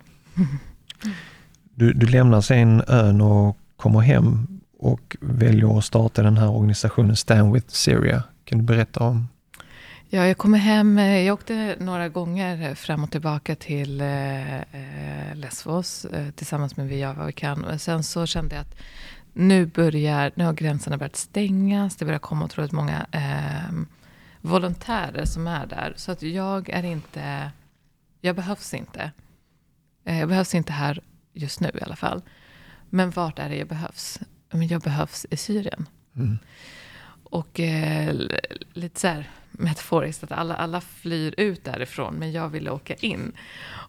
[1.64, 4.48] Du, du lämnar sen ön och kommer hem
[4.80, 8.24] och väljer att starta den här organisationen Stand with Syria.
[8.46, 9.28] Kan du berätta om?
[10.10, 10.98] Ja, jag kommer hem.
[10.98, 16.78] Eh, jag åkte några gånger eh, fram och tillbaka till eh, eh Lesvos eh, tillsammans
[16.78, 17.64] med Vi gör vad vi kan.
[17.64, 18.76] Och sen så kände jag att
[19.34, 21.96] nu börjar, nu har gränserna börjat stängas.
[21.96, 23.74] Det börjar komma otroligt många eh,
[24.42, 25.94] volontärer som är där.
[25.96, 27.52] Så att jag är inte,
[28.22, 29.12] jag behövs inte.
[30.06, 31.00] Eh, jag behövs inte här
[31.34, 32.22] just nu i alla fall.
[32.90, 34.20] Men vart är det jag behövs?
[34.52, 35.86] Men jag behövs i Syrien.
[36.16, 36.38] Mm.
[37.30, 38.16] Och eh,
[38.74, 43.32] lite så här metaforiskt, att alla, alla flyr ut därifrån, men jag ville åka in.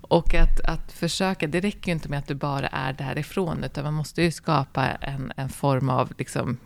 [0.01, 3.85] Och att, att försöka, det räcker ju inte med att du bara är därifrån, utan
[3.85, 6.59] man måste ju skapa en, en form av liksom,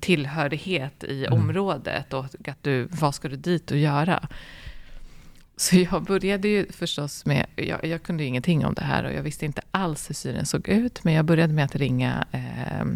[0.00, 1.40] tillhörighet i Mm.
[1.40, 4.28] området och att du, vad ska du dit och göra?
[5.56, 9.12] Så jag började ju förstås med, jag, jag kunde ju ingenting om det här och
[9.12, 12.86] jag visste inte alls hur Syrien såg ut, men jag började med att ringa eh,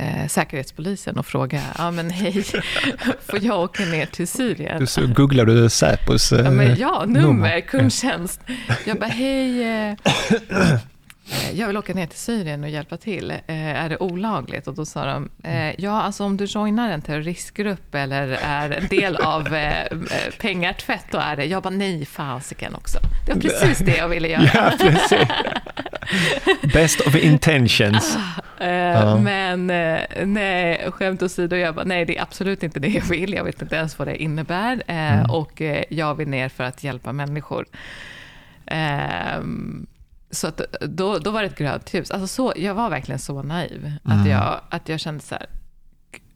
[0.00, 2.42] eh, Säkerhetspolisen och fråga, ja men hej,
[3.28, 4.80] får jag åka ner till Syrien?
[4.80, 7.60] Du, så googlar du Säpos Ja, men, ja nummer, nummer.
[7.60, 8.40] kundtjänst.
[8.86, 10.78] Jag bara, hej, eh, eh,
[11.54, 13.30] jag vill åka ner till Syrien och hjälpa till.
[13.30, 14.66] Eh, Är det olagligt?
[14.66, 19.16] Och då sa de, eh, ja alltså om du joinar en terroristgrupp eller är del
[19.16, 19.86] av eh, eh,
[20.40, 21.44] pengatvätt, då är det.
[21.44, 22.98] Jag bara, nej fasiken också.
[23.26, 24.42] Det var precis det jag ville göra.
[24.54, 25.28] Ja, precis.
[26.74, 28.18] Best of intentions.
[28.60, 33.04] Eh, Men eh, nej, skämt åsido, jag bara, nej det är absolut inte det jag
[33.04, 33.32] vill.
[33.32, 34.82] Jag vet inte ens vad det innebär.
[34.86, 37.66] Eh, Och eh, jag vill ner för att hjälpa människor.
[38.66, 39.86] Ehm,
[40.30, 42.10] så att, då, då var det ett grönt ljus.
[42.10, 43.92] Alltså så, jag var verkligen så naiv.
[44.04, 45.46] Att, jag, att jag kände så här,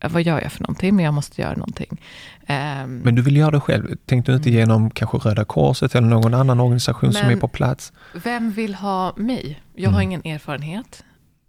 [0.09, 0.97] vad gör jag för någonting?
[0.97, 2.01] Men jag måste göra någonting.
[2.47, 3.97] Ehm, Men du vill göra det själv.
[4.07, 7.93] Tänkte du inte genom kanske Röda Korset eller någon annan organisation som är på plats?
[8.25, 9.63] Vem vill ha mig?
[9.75, 11.05] Jag har ingen erfarenhet.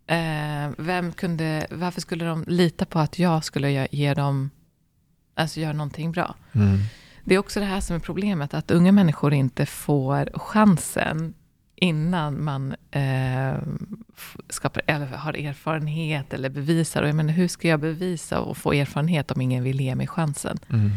[0.08, 4.50] Eh, vem kunde, varför skulle de lita på att jag skulle ge- ge dem,
[5.36, 6.36] alltså göra någonting bra?
[6.54, 6.78] Mm.
[7.24, 11.34] Det är också det här som är problemet, att unga människor inte får chansen
[11.86, 13.58] innan man eh,
[14.50, 17.02] skapar, eller har erfarenhet eller bevisar.
[17.02, 20.08] Och jag menar, hur ska jag bevisa och få erfarenhet om ingen vill ge mig
[20.08, 20.58] chansen?
[20.70, 20.92] Mm.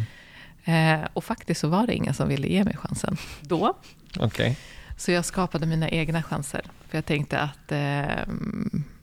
[0.65, 3.77] Eh, och faktiskt så var det ingen som ville ge mig chansen då.
[4.19, 4.59] Okej.
[4.97, 6.63] Så jag skapade mina egna chanser.
[6.89, 8.35] För jag tänkte att eh,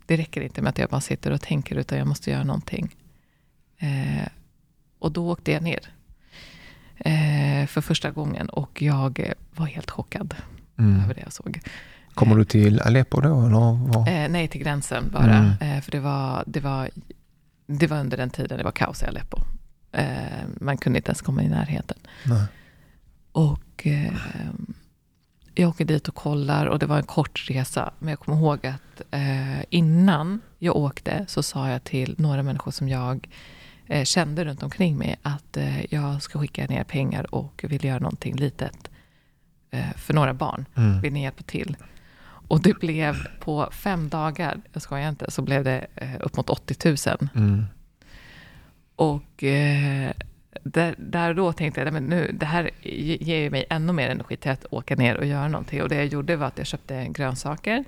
[0.06, 2.96] det räcker inte med att jag bara sitter och tänker, utan jag måste göra någonting.
[3.78, 4.28] Eh,
[5.00, 5.80] och då åkte jag ner
[6.98, 10.36] eh, för första gången och jag var helt chockad
[10.78, 11.04] Mm.
[11.04, 11.60] över det jag såg.
[12.14, 13.42] Kommer du till Aleppo då?
[13.42, 14.24] Eller?
[14.24, 15.36] Eh, nej, till gränsen bara.
[15.36, 15.78] Mm.
[15.78, 16.90] Eh, för det var, det, var,
[17.68, 19.38] det var under den tiden det var kaos i Aleppo.
[19.92, 20.06] Eh,
[20.62, 21.98] man kunde inte ens komma i närheten.
[22.24, 22.46] Nej.
[23.32, 24.14] Och eh,
[25.56, 27.94] jag åker dit och kollar och det var en kort resa.
[28.00, 32.72] Men jag kommer ihåg att eh, innan jag åkte så sa jag till några människor
[32.72, 33.28] som jag
[33.88, 38.00] eh, kände runt omkring mig att eh, jag ska skicka ner pengar och vill göra
[38.00, 38.95] någonting litet eh,
[39.98, 40.66] för några barn.
[40.76, 41.02] Mm.
[41.02, 41.78] Vill ni hjälpa till?
[42.48, 46.50] Och det blev på fem dagar, jag skojar inte, så blev det eh, upp mot
[46.50, 47.30] 80 000.
[47.36, 47.66] Mm.
[48.96, 50.12] Och eh,
[50.64, 53.94] där, där då tänkte jag, "Nej, men nu, det här ge- ger ju mig ännu
[53.94, 55.82] mer energi till att åka ner och göra någonting.
[55.84, 57.84] Och det jag gjorde var att jag köpte grönsaker,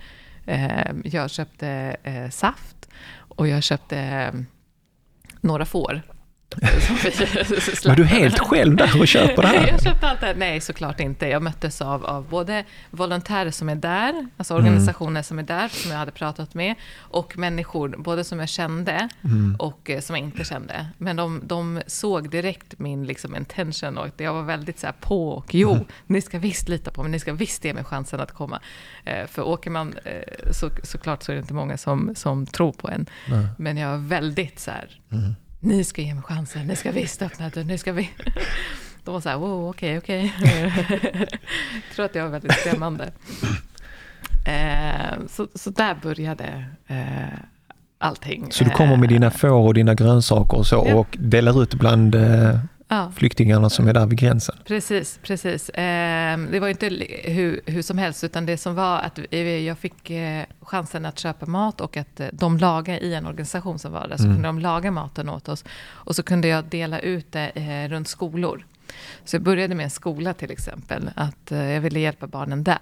[0.46, 4.34] eh, jag köpte eh, saft och jag köpte eh,
[5.42, 6.02] några får.
[7.86, 9.68] Var du helt själv där och köper det här?
[9.68, 10.36] Jag köpte allt det här.
[10.36, 11.28] Nej, såklart inte.
[11.28, 15.92] Jag möttes av, av både volontärer som är där, alltså organisationer som är där, som
[15.92, 19.10] jag hade pratat med, och människor, både som jag kände
[19.60, 20.88] och eh, som jag inte kände.
[20.98, 25.30] Men de, de såg direkt min liksom, intention och jag var väldigt så här på
[25.30, 28.32] och jo, ni ska visst lita på mig, ni ska visst ge mig chansen att
[28.32, 28.60] komma.
[29.06, 32.72] Eh, för åker man, eh, så, såklart så är det inte många som, som tror
[32.72, 33.06] på en.
[33.58, 35.00] Men jag var väldigt så här,
[35.60, 38.10] ni ska ge mig chansen, ni ska visst öppna dörren, ni ska vi...
[39.04, 40.34] De var så här, wow, okej, okej.
[40.44, 40.72] Jag
[41.96, 43.12] tror att jag var väldigt skrämmande.
[44.46, 47.40] Eh, så, så där började eh,
[47.98, 48.52] allting.
[48.52, 50.96] Så du kommer med dina får och dina grönsaker och så Ja.
[50.96, 54.56] och delar ut bland eh, Ja, flyktingarna som är där vid gränsen?
[54.66, 55.70] precis, precis.
[55.70, 56.88] Eh, det var inte
[57.24, 59.20] hur, hur som helst, utan det som var att
[59.66, 63.80] jag fick eh, chansen att köpa mat och att eh, de lagade i en organisation
[63.80, 64.36] som var där, så Mm.
[64.36, 65.66] kunde de laga maten åt oss.
[65.90, 68.66] Och så kunde jag dela ut det eh, runt skolor.
[69.26, 72.78] Så jag började med en skola till exempel, att jag ville hjälpa barnen där.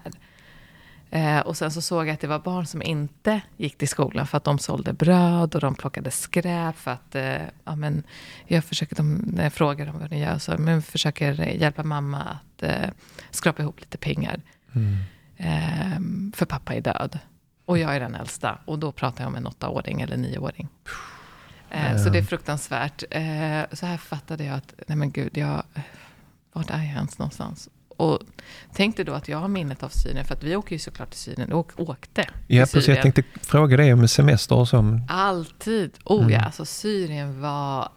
[1.11, 4.27] Eh, och sen så såg jag att det var barn som inte gick till skolan
[4.27, 6.77] för att de sålde bröd och de plockade skräp.
[6.77, 8.03] För att, eh, ja, men
[8.47, 12.21] jag försöker, de, när jag frågar dem vad de gör, så men försöker hjälpa mamma
[12.23, 12.89] att eh,
[13.31, 14.41] skrapa ihop lite pengar.
[15.37, 15.99] Eh,
[16.33, 17.19] för pappa är död.
[17.65, 18.59] Och jag är den äldsta.
[18.65, 20.67] Och då pratar jag om en åttaåring eller nioåring.
[21.69, 23.03] Eh, Så det är fruktansvärt.
[23.11, 25.63] Eh, så här fattade jag att, nej men gud, jag,
[26.53, 27.69] vart är jag ens någonstans?
[27.97, 28.19] Och
[28.73, 31.19] tänkte då att jag har minnet av Syrien, för att vi åker ju såklart till
[31.19, 32.87] Syrien, och åkte Ja, precis.
[32.87, 34.99] Jag tänkte fråga dig om semester och så.
[35.07, 35.91] Alltid.
[36.03, 37.89] Oh ja, alltså Syrien var...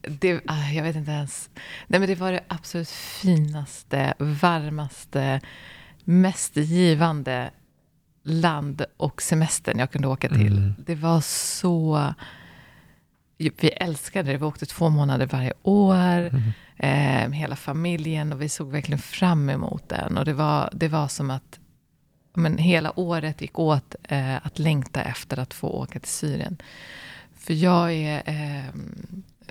[0.00, 1.50] Det, ah, jag vet inte ens.
[1.86, 5.40] Nej, men det var det absolut finaste, varmaste,
[6.04, 7.50] mest givande
[8.22, 10.72] land och semestern jag kunde åka till.
[10.86, 12.14] Det var så...
[13.38, 14.38] Vi älskade det.
[14.38, 16.30] Vi åkte två månader varje år.
[16.76, 18.32] Eh, hela familjen.
[18.32, 20.18] Och vi såg verkligen fram emot den.
[20.18, 21.58] Och det var, det var som att
[22.38, 26.56] men hela året gick åt eh, att längta efter att få åka till Syrien.
[27.36, 28.74] För jag är eh,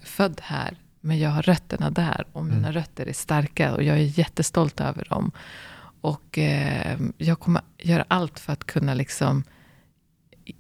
[0.04, 2.26] född här, men jag har rötterna där.
[2.32, 5.32] Och mina rötter är starka och jag är jättestolt över dem.
[6.02, 9.43] Och eh, jag kommer göra allt för att kunna liksom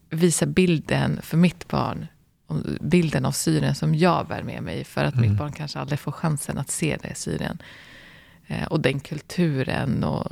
[0.09, 2.07] visa bilden för mitt barn,
[2.81, 5.29] bilden av Syrien som jag bär med mig, för att mm.
[5.29, 7.57] mitt barn kanske aldrig får chansen att se det Syrien.
[8.47, 10.31] Eh, och den kulturen och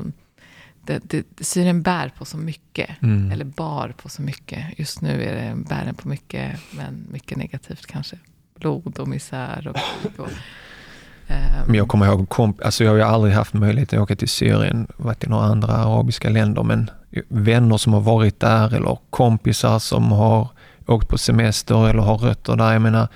[0.85, 3.31] det, det, Syrien bär på så mycket, mm.
[3.31, 4.79] eller bar på så mycket.
[4.79, 8.17] Just nu är det bären på mycket, men mycket negativt kanske.
[8.59, 10.19] Blod och misär och krig.
[10.19, 13.99] Och, um, men jag kommer ihåg, komp alltså jag har ju aldrig haft möjlighet att
[13.99, 16.89] åka till Syrien, varit i några andra arabiska länder, men
[17.27, 20.49] vänner som har varit där eller kompisar som har
[20.87, 22.73] åkt på semester eller har rötter där.
[22.73, 23.07] Jag menar,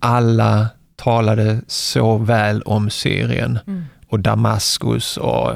[0.00, 3.84] alla talade så väl om Syrien mm.
[4.08, 5.52] och Damaskus och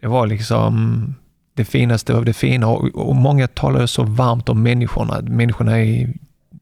[0.00, 1.14] det var liksom
[1.54, 5.20] det finaste av det fina och, många talade så varmt om människorna.
[5.20, 6.14] Människorna är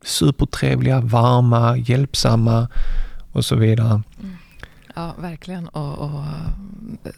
[0.05, 2.69] supertrevliga, varma, hjälpsamma
[3.33, 3.91] och så vidare.
[3.91, 4.37] Mm.
[4.95, 5.69] Ja, verkligen.
[5.69, 6.25] Och, och,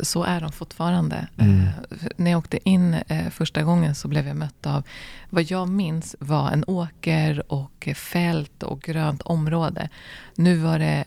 [0.01, 1.29] så är de fortfarande.
[1.37, 1.61] Mm.
[1.61, 1.69] Eh,
[2.17, 4.83] när jag åkte in eh, första gången så blev jag mött av
[5.31, 9.89] vad jag minns var en åker och fält och grönt område.
[10.35, 11.05] Nu var det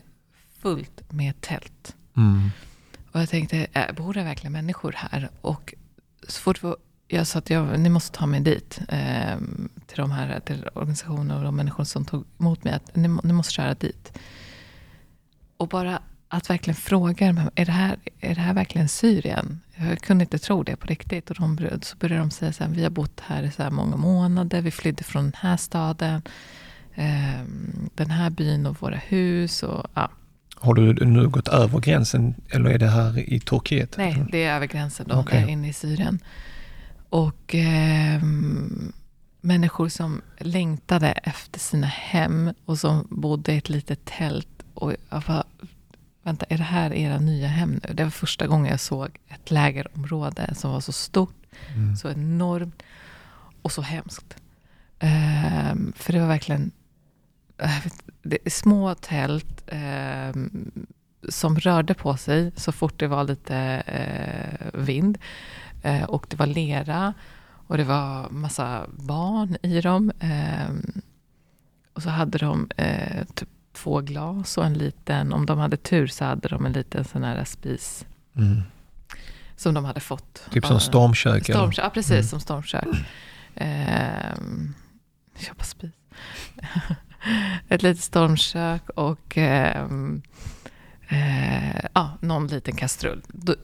[0.62, 1.96] fullt med tält.
[2.16, 2.50] Mm.
[3.12, 5.30] Och jag tänkte, äh, bor det verkligen människor här?
[5.40, 5.74] Och
[6.28, 6.60] så fort
[7.08, 8.80] jag sa att jag, ni måste ta mig dit.
[8.88, 9.36] Eh,
[9.86, 12.72] till de här till organisationer och de människor som tog emot mig.
[12.72, 14.18] Att ni, ni måste köra dit.
[15.56, 19.60] Och bara att verkligen fråga är det här, är det här verkligen Syrien?
[19.76, 21.30] Jag kunde inte tro det på riktigt.
[21.30, 23.70] Och de, så började de säga så här, vi har bott här i så här
[23.70, 24.60] många månader.
[24.60, 26.22] Vi flydde från den här staden.
[26.94, 27.40] Eh,
[27.94, 29.62] den här byn och våra hus.
[29.62, 30.10] Och, ja.
[30.54, 33.94] Har du nu gått över gränsen eller är det här i Turkiet?
[33.96, 35.50] Nej, det är över gränsen då, okay.
[35.50, 36.18] inne i Syrien.
[37.08, 38.22] Och eh,
[39.40, 44.48] människor som längtade efter sina hem och som bodde i ett litet tält.
[44.74, 45.44] Och jag bara,
[46.22, 47.94] vänta, är det här era nya hem nu?
[47.94, 51.96] Det var första gången jag såg ett lägerområde som var så stort, mm.
[51.96, 52.82] så enormt
[53.62, 54.36] och så hemskt.
[54.98, 56.70] Eh, för det var verkligen
[57.56, 60.32] vet, det, små tält eh,
[61.28, 63.56] som rörde på sig så fort det var lite
[63.86, 65.18] eh, vind.
[65.82, 67.14] Eh, och det var lera
[67.66, 70.12] och det var massa barn i dem.
[70.20, 71.02] Ehm,
[71.92, 73.48] och så hade de eh, typ
[73.82, 77.22] två glas och en liten, om de hade tur så hade de en liten sån
[77.22, 78.06] här spis.
[78.36, 78.62] Mm.
[79.56, 80.42] Som de hade fått.
[80.50, 81.44] Typ som stormkök?
[81.44, 82.10] stormkök ja, precis.
[82.10, 82.24] Mm.
[82.24, 82.88] Som stormkök.
[83.54, 84.34] Eh,
[85.38, 85.90] köpa spis.
[87.68, 89.86] ett litet stormkök och eh,
[91.08, 93.22] eh, ja, någon liten kastrull.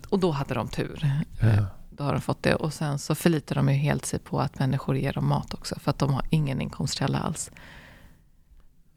[0.09, 1.11] Och då hade de tur.
[1.40, 1.66] Ja.
[1.90, 2.55] Då har de fått det.
[2.55, 5.79] Och sen så förlitar de ju helt sig på att människor ger dem mat också.
[5.81, 7.50] För att de har ingen inkomstkälla alls.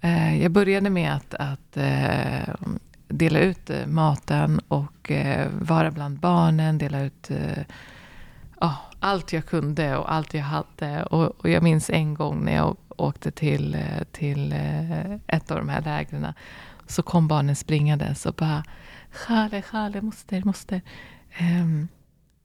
[0.02, 2.56] Eh, jag började med att, att eh,
[3.08, 5.12] dela ut eh, maten och
[5.52, 6.78] vara bland barnen.
[6.78, 7.32] Dela ut
[8.62, 11.04] oh, allt jag kunde och allt jag hade.
[11.04, 13.78] Och, och jag minns en gång när jag åkte till,
[14.12, 14.56] till
[15.28, 16.34] ett av de här lägren
[16.88, 18.64] så kom barnen springandes och bara
[19.12, 20.82] Chale, Chale, moster, moster.
[21.40, 21.88] Um,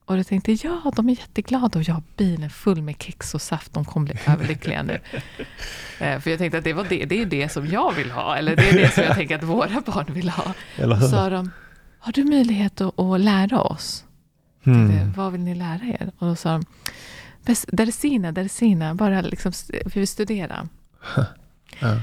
[0.06, 3.42] och jag tänkte, ja, de är jätteglada och jag har bilen full med kex och
[3.42, 3.72] saft.
[3.72, 4.92] De kommer bli överlyckliga nu.
[4.92, 5.00] uh,
[6.20, 8.36] för jag tänkte att det, var det, det är det som jag vill ha.
[8.36, 10.54] Eller det är det som jag tänker att våra barn vill ha.
[10.76, 11.08] Eller hur?
[11.08, 11.50] sa de,
[11.98, 14.04] har du möjlighet att, att lära oss?
[14.64, 14.88] Mm.
[14.88, 16.12] Tänkte, Vad vill ni lära er?
[16.18, 16.64] Och då sa de,
[17.66, 20.68] Dersina, Dersina, bara liksom, vi vill studera.
[21.80, 22.00] ja.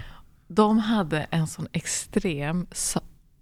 [0.48, 2.68] De hade en sån extrem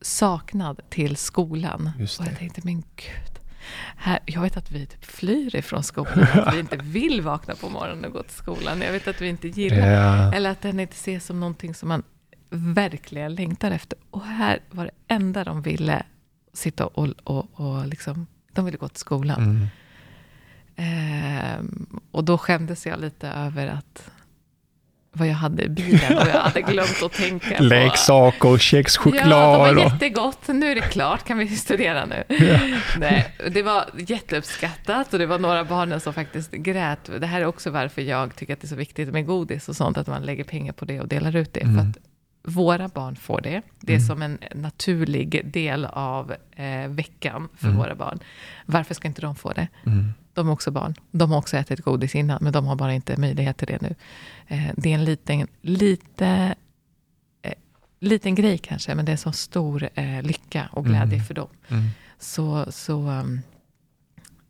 [0.01, 1.91] saknad till skolan.
[1.95, 3.28] Och jag tänkte, men gud.
[3.95, 7.69] Här, jag vet att vi typ flyr ifrån skolan, att vi inte vill vakna på
[7.69, 8.81] morgonen och gå till skolan.
[8.81, 10.33] Jag vet att vi inte gillar, ja.
[10.33, 12.03] eller att den inte ses som någonting som man
[12.49, 13.99] verkligen längtar efter.
[14.09, 16.03] Och här var det enda de ville
[16.53, 19.41] sitta och, och, och liksom, de ville gå till skolan.
[19.41, 19.67] Mm.
[20.75, 24.11] Ehm, och då skämdes jag lite över att
[25.11, 27.63] vad jag hade i bilen och jag hade glömt att tänka på...
[27.63, 29.31] Leksaker, kex, choklad.
[29.31, 30.47] Ja, det var jättegott.
[30.47, 32.23] Nu är det klart, kan vi studera nu?
[32.27, 32.59] Ja.
[32.97, 37.09] Nej, det var jätteuppskattat och det var några barn som faktiskt grät.
[37.19, 39.75] Det här är också varför jag tycker att det är så viktigt med godis och
[39.75, 41.61] sånt, att man lägger pengar på det och delar ut det.
[41.61, 41.75] Mm.
[41.75, 41.97] För att
[42.43, 43.61] våra barn får det.
[43.79, 44.07] Det är mm.
[44.07, 47.77] som en naturlig del av eh, veckan för mm.
[47.77, 48.19] våra barn.
[48.65, 49.67] Varför ska inte de få det?
[50.39, 50.95] De är också barn.
[51.11, 53.95] De har också ätit godis innan, men de har bara inte möjlighet till det nu.
[54.47, 56.55] Eh, det är en liten, lite,
[57.41, 57.53] eh,
[57.99, 61.25] liten grej kanske, men det är en så stor eh, lycka och glädje mm.
[61.25, 61.47] för dem.
[61.67, 61.83] Mm.
[62.19, 63.41] Så, så um,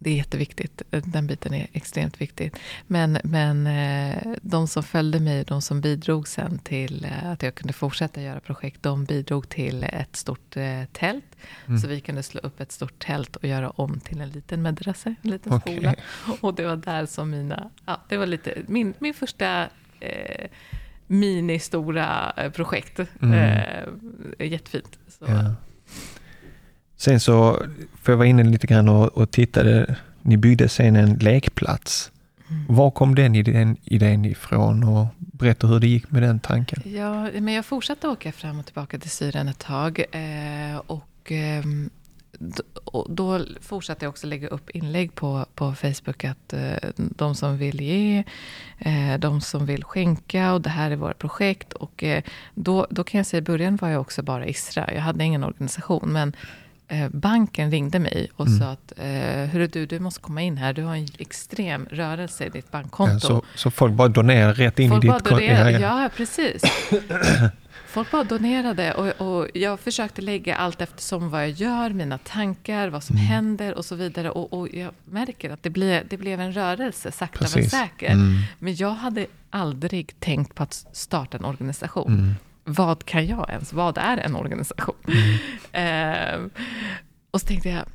[0.02, 0.82] det är jätteviktigt.
[0.90, 2.54] Den biten är extremt viktig.
[2.88, 7.56] Men, men eh, de som följde mig, de som bidrog sen till eh, att jag
[7.56, 11.26] kunde fortsätta göra projekt, de bidrog till ett stort eh, tält.
[11.66, 11.80] Mm.
[11.80, 15.16] Så vi kunde slå upp ett stort tält och göra om till en liten madrassa,
[15.22, 15.76] en liten okay.
[15.76, 15.96] skola.
[16.42, 19.70] Och det var där som mina, ja, det var lite min, min första
[20.00, 20.50] eh,
[21.08, 23.00] mini-stora projekt.
[23.22, 23.34] Mm.
[24.40, 25.00] Eh, jättefint.
[25.08, 25.26] Så.
[25.28, 25.56] Ja.
[27.00, 27.64] Sen så,
[28.02, 32.12] för jag var inne lite grann och, och tittade, ni byggde sen en lekplats.
[32.50, 32.66] Mm.
[32.70, 36.82] Var kom den idén, idén ifrån och berätta hur det gick med den tanken?
[36.86, 40.00] Ja, men jag fortsatte åka fram och tillbaka till Syrien ett tag.
[40.12, 41.64] Eh, och eh,
[43.10, 47.82] då fortsatte jag också lägga upp inlägg på, på Facebook att eh, de som vill
[47.82, 48.24] ge,
[48.78, 51.74] eh, de som vill skänka och det här är våra projekt.
[51.74, 52.04] Och
[52.56, 54.94] då, då kan jag säga i början var jag också bara Isra.
[54.94, 56.10] Jag hade ingen organisation.
[56.14, 56.34] Men
[56.92, 58.60] Eh, banken ringde mig och mm.
[58.60, 59.06] sa att eh,
[59.50, 60.74] Hörru du, du måste komma in här.
[60.74, 63.14] Du har en extrem rörelse i ditt bankkonto.
[63.14, 65.44] Ja, så, så folk bara donerar rätt in folk i ditt konto?
[65.44, 66.62] Ja, precis.
[67.88, 72.88] Folk bara donerade och, och, jag försökte lägga allt eftersom vad jag gör, mina tankar,
[72.88, 73.28] vad som mm.
[73.28, 74.30] händer och så vidare.
[74.30, 78.12] Och, och, jag märker att det, blir, det blev en rörelse, sakta men säkert.
[78.12, 78.42] Mm.
[78.60, 82.14] Men jag hade aldrig tänkt på att starta en organisation.
[82.14, 82.36] Mm
[82.70, 83.74] vad kan jag ens?
[83.74, 84.96] Vad är en organisation?
[85.74, 86.44] Mm.
[86.44, 86.52] eh,
[87.32, 87.86] och så tänkte jag,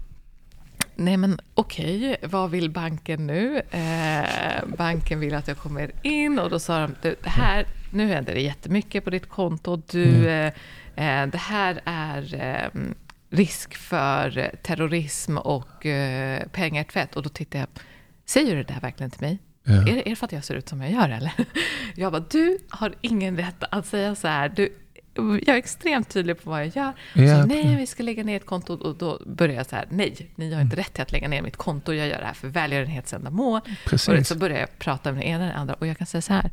[0.96, 3.62] nej men okej, okay, vad vill banken nu?
[3.70, 8.34] Eh, banken vill att jag kommer in och då sa de, det här, nu händer
[8.34, 9.82] det jättemycket på ditt konto.
[9.90, 10.52] Du, mm.
[10.94, 12.94] eh, det här är ehm,
[13.30, 17.16] risk för terrorism och eh, pengatvätt.
[17.16, 17.82] Och då tittade jag,
[18.26, 19.38] säger du det där verkligen till mig?
[19.64, 19.72] Ja.
[19.74, 21.32] Är, det, är det för att jag ser ut som jag gör eller?
[21.96, 24.48] Jag bara, du har ingen rätt att säga så här.
[24.48, 24.72] Du,
[25.16, 26.92] jag är extremt tydlig på vad jag gör.
[27.12, 27.42] Ja.
[27.42, 28.72] Så, nej, vi ska lägga ner ett konto.
[28.74, 31.42] Och då börjar jag så här, nej, ni har inte rätt till att lägga ner
[31.42, 31.92] mitt konto.
[31.92, 33.60] Jag gör det här för välgörenhetsändamål.
[33.86, 34.08] Precis.
[34.08, 35.74] Och så börjar jag prata med den ena och den andra.
[35.74, 36.50] Och jag kan säga så här,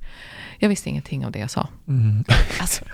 [0.59, 1.67] jag visste ingenting av det jag sa.
[1.87, 2.23] Mm.
[2.59, 2.85] Alltså,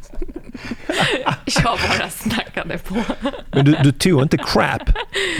[1.44, 2.94] jag bara snackade på.
[3.50, 4.82] Men du, du tog inte crap?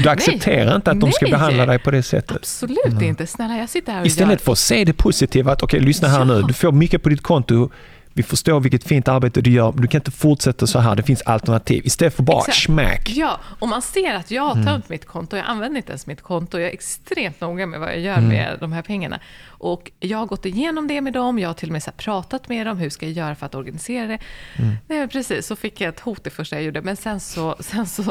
[0.02, 1.12] Du accepterar inte att de nej.
[1.12, 2.36] ska behandla dig på det sättet?
[2.36, 3.04] Absolut mm.
[3.04, 3.26] inte.
[3.26, 4.44] Snälla, jag sitter här och Istället gör...
[4.44, 6.24] för att se det positiva, att okej, lyssna här ja.
[6.24, 6.42] nu.
[6.42, 7.70] Du får mycket på ditt konto
[8.14, 10.96] vi förstår vilket fint arbete du gör, men du kan inte fortsätta så här.
[10.96, 11.86] Det finns alternativ.
[11.86, 12.58] Istället för bara Exakt.
[12.58, 13.10] smack.
[13.14, 14.82] Ja, och man ser att jag har tömt mm.
[14.88, 15.36] mitt konto.
[15.36, 16.58] Jag använder inte ens mitt konto.
[16.58, 18.28] Jag är extremt noga med vad jag gör mm.
[18.28, 19.20] med de här pengarna.
[19.46, 21.38] Och jag har gått igenom det med dem.
[21.38, 22.78] Jag har till och med så pratat med dem.
[22.78, 24.18] Hur ska jag göra för att organisera det?
[24.56, 24.76] Mm.
[24.88, 25.46] Nej, precis.
[25.46, 26.82] Så fick jag ett hot det första jag gjorde.
[26.82, 27.56] Men sen så...
[27.60, 28.02] Sen så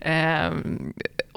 [0.00, 0.50] eh,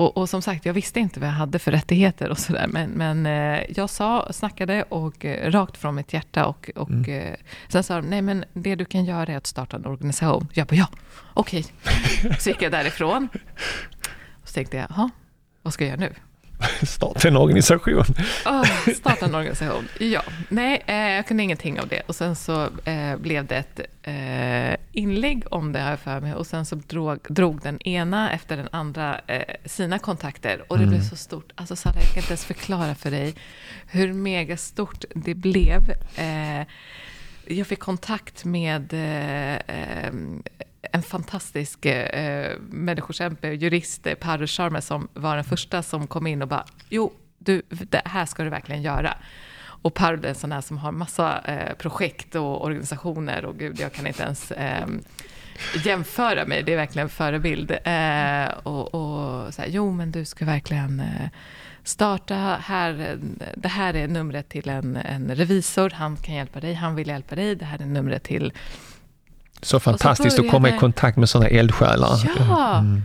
[0.01, 2.67] och, och, som sagt, jag visste inte vad jag hade för rättigheter och sådär.
[2.67, 6.45] Men, men eh, jag sa, snackade och eh, rakt från mitt hjärta.
[6.45, 7.11] Och, och mm.
[7.11, 7.35] Eh,
[7.67, 10.47] sen sa de, nej men det du kan göra är att starta en organisation.
[10.53, 10.87] Jag bara, ja,
[11.33, 11.65] okej.
[11.83, 12.33] Okay.
[12.39, 13.27] Så gick jag därifrån.
[14.41, 15.09] Och så tänkte jag, jaha,
[15.61, 16.30] vad ska jag göra nu?
[16.83, 18.05] Starta en organisation.
[18.45, 20.23] Oh, starta en organisation, ja.
[20.49, 22.01] Nej, eh, jag kunde ingenting av det.
[22.07, 26.33] Och sen så eh, blev det ett eh, inlägg om det här för mig.
[26.33, 30.63] Och sen så drog, drog den ena efter den andra eh, sina kontakter.
[30.67, 30.95] Och det mm.
[30.95, 31.51] blev så stort.
[31.55, 33.35] Alltså Sara, jag kan inte ens förklara för dig
[33.87, 35.81] hur mega stort det blev.
[36.15, 36.67] Eh,
[37.45, 40.11] jag fick kontakt med eh,
[40.81, 46.27] en fantastisk eh, eh människokämpe, jurist, eh, Paru Sharma, som var den första som kom
[46.27, 49.17] in och bara, jo, du, det här ska du verkligen göra.
[49.83, 53.79] Och Paru är en sån här som har massa eh, projekt och organisationer och gud,
[53.79, 54.87] jag kan inte ens eh,
[55.85, 57.71] jämföra mig, det är verkligen förebild.
[57.71, 61.29] Eh, och, och så här, jo men du ska verkligen eh,
[61.83, 63.19] starta här,
[63.55, 67.35] det här är numret till en, en revisor, han kan hjälpa dig, han vill hjälpa
[67.35, 68.53] dig, det här är numret till
[69.61, 72.31] så fantastiskt så att komma i kontakt med sådana eldsjälar.
[72.37, 72.77] Ja!
[72.77, 73.01] Mm.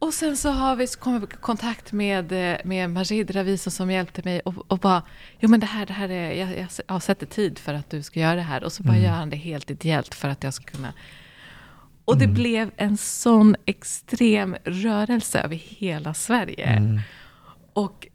[0.00, 2.32] Och sen så har vi kommit i kontakt med,
[2.64, 5.02] med Majid Ravison som hjälpte mig och, och bara,
[5.40, 8.20] jo men det här, det här är, jag, jag avsätter tid för att du ska
[8.20, 8.64] göra det här.
[8.64, 9.04] Och så bara mm.
[9.04, 10.92] gör han det helt ideellt för att jag ska kunna
[12.08, 12.34] och det mm.
[12.34, 16.64] blev en sån extrem rörelse över hela Sverige.
[16.64, 17.00] Mm.
[17.72, 18.06] Och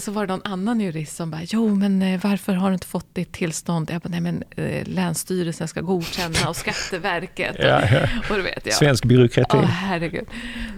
[0.00, 2.86] så var det någon annan jurist som bara, jo men eh, varför har du inte
[2.86, 3.90] fått ditt tillstånd?
[3.90, 7.56] Jag bara, nej men eh, Länsstyrelsen ska godkänna och Skatteverket.
[7.58, 8.08] ja, ja.
[8.30, 8.72] Och du vet, ja.
[8.72, 9.56] Svensk byråkrati.
[9.56, 10.26] Åh, herregud.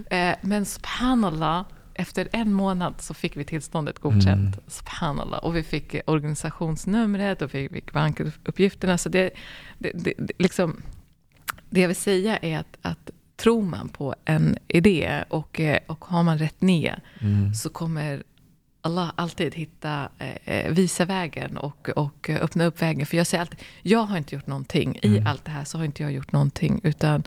[0.09, 4.55] Eh, men subhanallah, efter en månad så fick vi tillståndet godkänt.
[4.55, 4.59] Mm.
[4.67, 5.39] Subhanallah.
[5.39, 8.97] Och vi fick organisationsnumret och vi fick bankuppgifterna.
[8.97, 9.29] Så det,
[9.77, 10.81] det, det, liksom,
[11.69, 16.23] det jag vill säga är att, att tror man på en idé och, och har
[16.23, 17.53] man rätt ner mm.
[17.53, 18.23] så kommer
[18.87, 23.05] Allah alltid hitta, eh, eh, visa vägen och, och öppna upp vägen.
[23.05, 24.99] För jag säger alltid, jag har inte gjort någonting.
[25.03, 25.23] Mm.
[25.23, 26.81] I allt det här så har inte jag gjort någonting.
[26.83, 27.23] Utan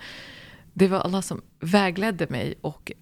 [0.73, 2.93] det var Allah som vägledde mig och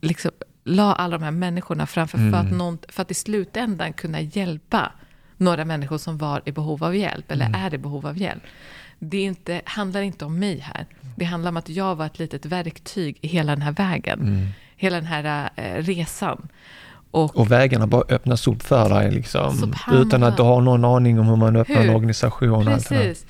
[0.00, 0.30] liksom
[0.64, 2.32] la alla de här människorna framför Mm.
[2.32, 4.92] för, att någon, för att i slutändan kunna hjälpa
[5.36, 7.60] några människor som var i behov av hjälp, eller Mm.
[7.66, 8.42] är i behov av hjälp.
[8.98, 10.86] Det inte, handlar inte om mig här.
[11.16, 14.48] Det handlar om att jag var ett litet verktyg i hela den här vägen.
[14.76, 16.48] Hela den här eh, resan.
[17.10, 19.74] Och, Och vägarna bara öppnas upp för dig liksom.
[19.92, 21.88] Utan att du har någon aning om hur man öppnar Hur?
[21.90, 22.50] en organisation.
[22.50, 23.04] och allt det där.
[23.04, 23.26] Precis.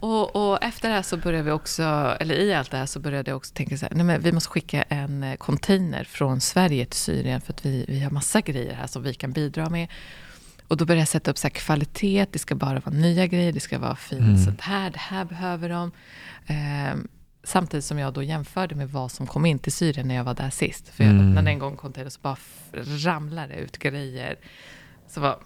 [0.00, 1.82] Och, och efter det här så började vi också,
[2.20, 4.32] eller i allt det här så började jag också tänka så här, nej men vi
[4.32, 8.40] måste skicka en eh, container från Sverige till Syrien för att vi, vi har massa
[8.40, 9.88] grejer här som vi kan bidra med.
[10.68, 13.52] Och då började jag sätta upp så här kvalitet, det ska bara vara nya grejer,
[13.52, 15.90] det ska vara fint sånt här, det här behöver de.
[16.46, 17.08] Ehm,
[17.44, 20.34] samtidigt som jag då jämförde med vad som kom in till Syrien när jag var
[20.34, 20.88] där sist.
[20.88, 21.28] För jag Mm.
[21.28, 22.36] öppnade en gång container så bara
[23.04, 24.36] ramlade ut grejer.
[25.08, 25.38] Så var,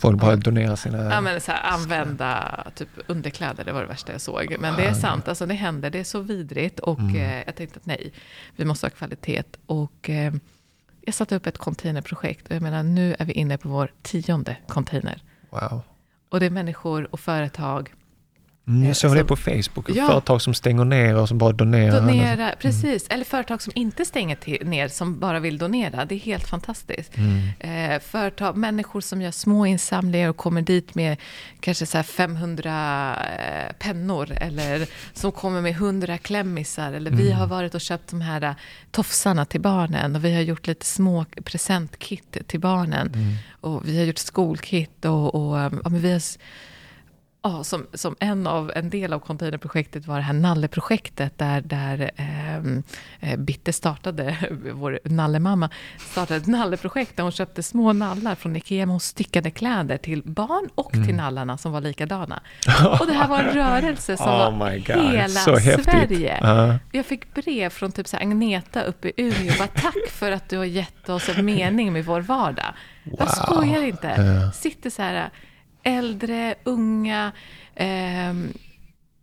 [0.00, 0.98] Folk bara donerar sina...
[1.04, 4.56] Ja, men så här, använda typ underkläder, det var det värsta jag såg.
[4.60, 6.80] Men det är sant, alltså det händer, det är så vidrigt.
[6.80, 8.12] Och eh, jag tänkte att nej,
[8.56, 9.42] vi måste ha kvalitet.
[9.66, 10.32] Och eh,
[11.00, 12.48] jag satte upp ett containerprojekt.
[12.48, 15.22] Och jag menar, nu är vi inne på vår tionde container.
[15.50, 15.80] Wow.
[16.28, 17.92] Och det är människor och företag.
[18.68, 19.90] Mm, jag såg det som- på Facebook.
[19.90, 20.06] Ja.
[20.06, 22.00] Företag som stänger ner och som bara donerar.
[22.00, 23.06] Donera, precis.
[23.10, 26.04] Eller företag som inte stänger till, ner, som bara vill donera.
[26.04, 27.12] Det är helt fantastiskt.
[27.60, 31.16] Eh, företag, människor som gör små insamlingar och kommer dit med
[31.60, 34.32] kanske så här 500 eh, pennor.
[34.32, 36.92] Eller som kommer med 100 klämmisar.
[36.92, 38.52] Eller vi har varit och köpt de här eh,
[38.90, 40.16] tofsarna till barnen.
[40.16, 43.12] Och vi har gjort lite små presentkit till barnen.
[43.60, 45.04] Och vi har gjort skolkit.
[45.04, 46.22] Och, och eh, ja, men vi har
[47.48, 52.10] Ja, som, som en, av, en del av containerprojektet var det här Nalle-projektet där, där
[52.16, 52.82] ehm,
[53.20, 54.36] eh, Bitte startade,
[54.72, 59.50] vår Nalle-mamma, startade ett Nalle-projekt där hon köpte små nallar från Ikea, men hon stickade
[59.50, 61.06] kläder till barn och Mm.
[61.06, 62.40] till nallarna som var likadana.
[63.00, 65.84] Och det här var en rörelse som Oh var hela häftigt.
[65.84, 66.38] Sverige.
[66.40, 66.78] Ja.
[66.92, 69.52] Jag fick brev från typ så här Agneta uppe i Umeå.
[69.58, 72.74] Bara, Tack för att du har gett oss en mening med vår vardag.
[73.18, 74.06] Jag skojar inte.
[74.06, 74.52] Ja.
[74.52, 75.30] Sitter så här
[75.82, 77.32] äldre, unga.
[77.74, 78.48] ehm,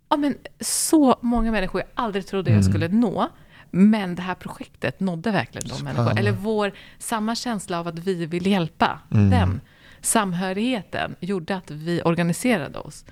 [0.09, 2.57] ja, men så många människor jag aldrig trodde Mm.
[2.61, 3.29] jag skulle nå.
[3.71, 6.03] Men det här projektet nådde verkligen de människor.
[6.03, 6.21] Spännande.
[6.21, 8.99] Eller vår, samma känsla av att vi vill hjälpa.
[9.11, 9.29] Mm.
[9.29, 9.61] Den
[10.01, 13.05] samhörigheten gjorde att vi organiserade oss.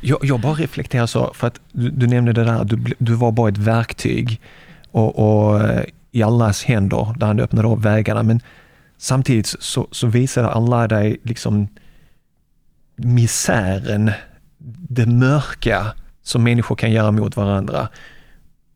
[0.00, 3.32] Jag, jag bara reflekterar så, för att du, du nämnde det där, du, du var
[3.32, 4.40] bara ett verktyg
[4.90, 8.22] och, och eh, i Allahs händer där han öppnade upp vägarna.
[8.22, 8.40] Men
[8.98, 11.68] samtidigt så, så visade Allah dig liksom
[13.04, 14.10] misären,
[14.88, 15.92] det mörka
[16.22, 17.88] som människor kan göra mot varandra.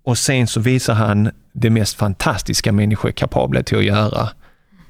[0.03, 4.29] Och sen så visar han det mest fantastiska människor är kapabla till att göra.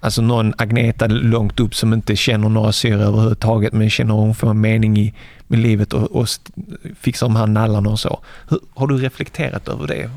[0.01, 4.51] Alltså någon Agneta långt upp som inte känner några syre överhuvudtaget men känner hon får
[4.51, 5.15] en mening i
[5.47, 6.29] med livet och, och
[7.01, 8.21] fixar de här nallarna och så.
[8.49, 10.11] Hur, har du reflekterat över det?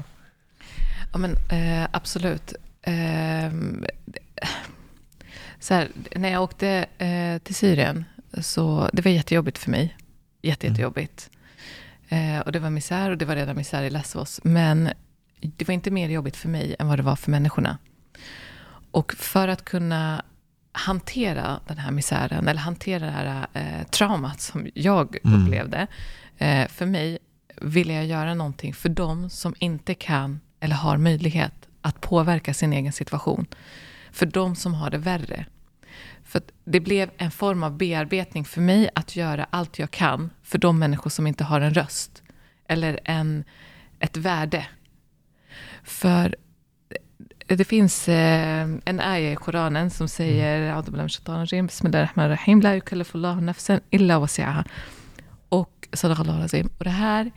[1.11, 2.53] Ja, men eh, absolut.
[2.81, 3.51] Eh,
[5.59, 8.05] så här, när jag åkte eh, till Syrien,
[8.37, 9.95] så det var jättejobbigt för mig.
[10.41, 11.29] Jätte, jättejobbigt.
[12.09, 14.39] Eh, och det var misär och det var redan misär i Lesvos.
[14.43, 14.89] Men
[15.41, 17.77] det var inte mer jobbigt för mig än vad det var för människorna.
[18.91, 20.23] Och för att kunna
[20.71, 25.43] hantera den här misären, eller hantera det här eh, traumat som jag Mm.
[25.43, 25.87] upplevde.
[26.37, 27.17] Eh, för mig
[27.61, 32.73] ville jag göra någonting för dem som inte kan eller har möjlighet att påverka sin
[32.73, 33.45] egen situation.
[34.11, 35.45] För de som har det värre.
[36.29, 40.57] För det blev en form av bearbetning för mig att göra allt jag kan för
[40.57, 42.23] de människor som inte har en röst.
[42.67, 43.43] Eller en,
[43.99, 44.67] ett värde.
[45.83, 46.35] För
[47.47, 52.61] det finns eh, en ayah i Koranen som säger "A'udhu billahi minash shaitanir rajim, Bismillahirrahmanirrahim,
[52.61, 54.63] La yukallifullahu nafsan illa wasi'aha.
[55.49, 56.69] Och sadaqallahu azim.
[56.77, 57.31] Och det här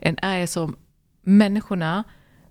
[0.00, 0.76] är en ayah som
[1.22, 2.04] människorna,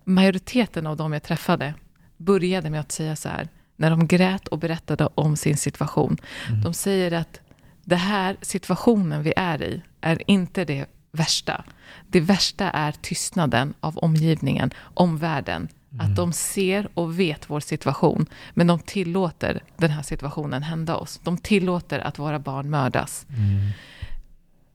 [0.03, 1.73] majoriteten av dem jag träffade,
[2.17, 6.17] började med att säga så här, när de grät och berättade om sin situation.
[6.63, 7.39] De säger att
[7.83, 11.63] det här situationen vi är i är inte det värsta.
[12.07, 15.67] Det värsta är tystnaden av omgivningen, omvärlden.
[15.99, 21.19] Att de ser och vet vår situation, men de tillåter den här situationen hända oss.
[21.23, 23.25] De tillåter att våra barn mördas.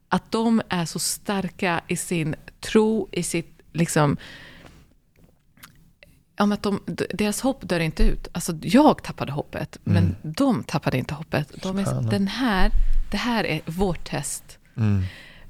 [0.08, 4.16] Att de är så starka i sin tro, i sitt liksom...
[6.40, 6.80] Men att de,
[7.14, 8.28] deras hopp dör inte ut.
[8.32, 11.62] Alltså, jag tappade hoppet, men de tappade inte hoppet.
[11.62, 12.70] De är, den här,
[13.10, 14.58] det här är vårt test.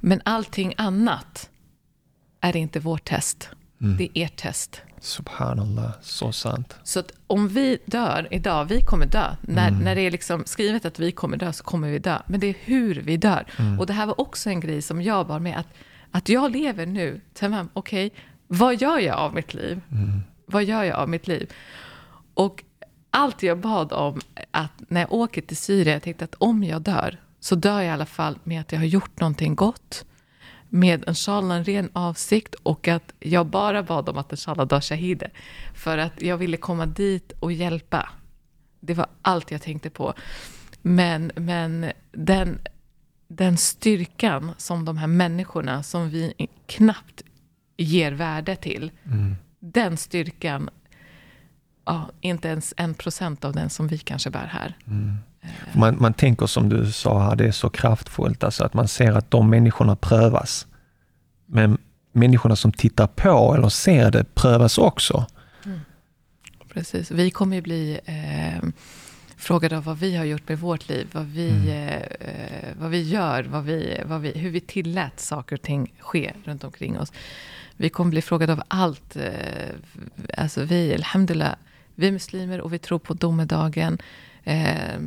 [0.01, 1.51] Men allting annat
[2.41, 3.49] är inte vårt test.
[3.79, 4.83] Det är ert test.
[5.01, 6.77] Subhanallah, så sant.
[6.83, 9.37] Så att om vi dör idag, vi kommer dö.
[9.41, 12.19] När, när det är liksom skrivet att vi kommer dö så kommer vi dö.
[12.27, 13.45] Men det är hur vi dör.
[13.79, 15.59] Och det här var också en grej som jag bar med.
[15.59, 15.67] Att,
[16.11, 17.21] att jag lever nu,
[17.73, 18.13] okej,
[18.47, 19.81] vad gör jag av mitt liv?
[20.51, 21.53] Vad gör jag av mitt liv?
[22.35, 22.65] Och
[23.11, 24.21] allt jag bad om,
[24.51, 27.85] att när jag åker till Syrien, jag tänkte att om jag dör, så dör jag
[27.85, 30.05] i alla fall med att jag har gjort någonting gott,
[30.69, 35.31] med inshallah en ren avsikt och att jag bara bad om att inshallah dör shahide.
[35.75, 38.09] För att jag ville komma dit och hjälpa.
[38.81, 40.15] Det var allt jag tänkte på.
[40.83, 42.59] Men, men den,
[43.29, 47.23] den styrkan som de här människorna som vi knappt
[47.77, 50.71] ger värde till, Mm den styrkan,
[51.85, 54.77] ja, inte ens en procent av den som vi kanske bär här.
[55.73, 59.13] Man, man tänker som du sa här, det är så kraftfullt, alltså att man ser
[59.13, 60.67] att de människorna prövas.
[61.47, 61.79] Men
[62.13, 65.27] människorna som tittar på eller ser det prövas också.
[66.73, 67.11] Precis.
[67.11, 68.69] Vi kommer ju bli eh,
[69.37, 71.49] frågade av vad vi har gjort med vårt liv, vad vi,
[72.21, 76.33] eh, vad vi gör, vad vi, vad vi, hur vi tillät saker och ting ske
[76.45, 77.13] runt omkring oss.
[77.81, 79.17] Vi kommer bli frågade av allt.
[79.17, 79.75] Eh,
[80.39, 81.55] alltså vi, alhamdulillah,
[81.95, 83.99] vi är muslimer och vi tror på domedagen.
[84.45, 84.99] Eh,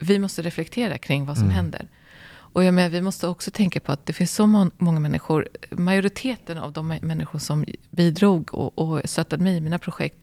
[0.00, 1.88] vi måste reflektera kring vad som händer.
[2.28, 5.48] Och jag menar, vi måste också tänka på att det finns så må- många människor,
[5.70, 10.16] majoriteten av de människor som bidrog och, och stöttade mig i mina projekt,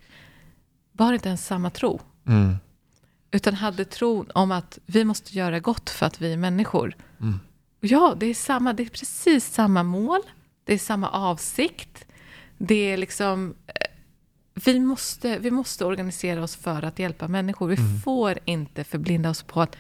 [0.92, 2.00] var inte ens samma tro.
[2.28, 2.56] Mm.
[3.32, 6.96] Utan hade tron om att vi måste göra gott för att vi är människor.
[7.22, 7.40] Mm.
[7.80, 10.22] Ja, det är, samma, det är precis samma mål.
[10.66, 12.06] Det är samma avsikt.
[12.58, 13.56] Det är liksom...
[13.68, 13.74] eh,
[14.66, 17.68] Vi måste, vi måste organisera oss för att hjälpa människor.
[17.68, 18.00] Vi Mm.
[18.00, 19.76] får inte förblinda oss på att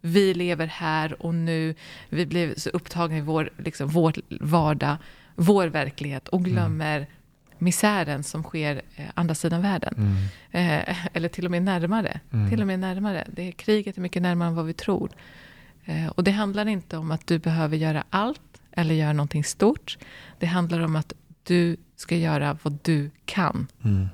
[0.00, 1.74] vi lever här och nu.
[2.08, 4.96] Vi blir så upptagna i vår, liksom, vår vardag,
[5.36, 7.06] vår verklighet och glömmer
[7.58, 10.16] misären som sker eh, andra sidan världen.
[10.50, 12.20] Eh, eller till och med närmare.
[12.50, 13.26] Till och med närmare.
[13.32, 15.10] Det kriget är mycket närmare än vad vi tror.
[15.84, 19.98] Eh, och det handlar inte om att du behöver göra allt eller göra någonting stort.
[20.38, 21.12] Det handlar om att
[21.42, 23.66] du ska göra vad du kan.
[23.84, 24.08] Mm.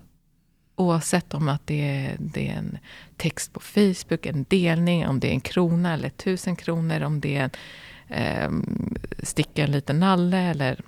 [0.77, 2.79] Oavsett om att det är, det är en
[3.17, 7.37] text på Facebook, en delning, om det är en krona eller tusen kronor, om det
[7.37, 7.51] är en
[8.09, 10.81] ehm, sticka en liten nalle eller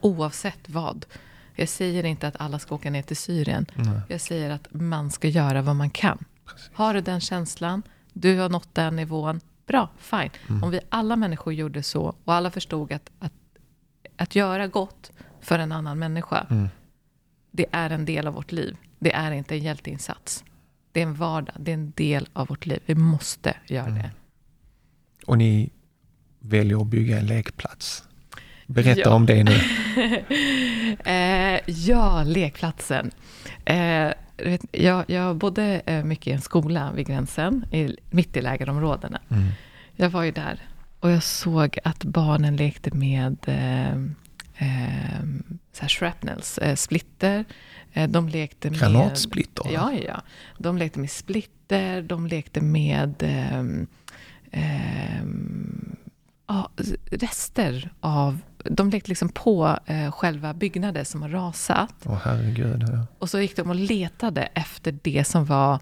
[0.00, 1.06] oavsett vad.
[1.54, 3.66] Jag säger inte att alla ska åka ner till Syrien.
[3.74, 4.00] Nej.
[4.08, 6.24] Jag säger att man ska göra vad man kan.
[6.72, 7.82] Har du den känslan,
[8.12, 9.40] du har nått den nivån,
[9.72, 10.30] bra, fine.
[10.62, 13.32] Om vi alla människor gjorde så och alla förstod att, att,
[14.16, 16.68] att göra gott för en annan människa, Mm.
[17.50, 18.76] det är en del av vårt liv.
[18.98, 20.44] Det är inte en hjälteinsats.
[20.92, 22.80] Det är en vardag, det är en del av vårt liv.
[22.86, 24.10] Vi måste göra det.
[25.26, 25.70] Och ni
[26.40, 28.04] väljer att bygga en lekplats.
[28.66, 29.14] Berätta Ja.
[29.14, 29.56] om det nu.
[31.04, 33.10] Eh, ja, lekplatsen.
[33.64, 34.12] Eh,
[34.50, 39.20] vet, jag, jag bodde eh, mycket i en skola vid gränsen, i, mitt i lägerområdena.
[39.30, 39.48] Mm.
[39.96, 40.60] Jag var ju där
[41.02, 43.92] och jag såg att barnen lekte med eh,
[44.68, 45.24] eh,
[45.72, 47.44] så här shrapnels, eh, splitter.
[47.92, 48.80] Eh, de lekte med...
[48.80, 49.70] Granatsplitter?
[49.72, 50.22] Ja, ja.
[50.58, 53.22] De lekte med splitter, de lekte med
[56.46, 56.70] ja,
[57.10, 58.38] rester av...
[58.64, 61.94] De lekte liksom på eh, själva byggnader som har rasat.
[62.04, 62.82] Åh herregud.
[62.88, 63.06] Ja.
[63.18, 65.78] Och så gick de och letade efter det som var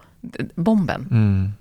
[0.55, 1.09] bomben.
[1.11, 1.53] Mm.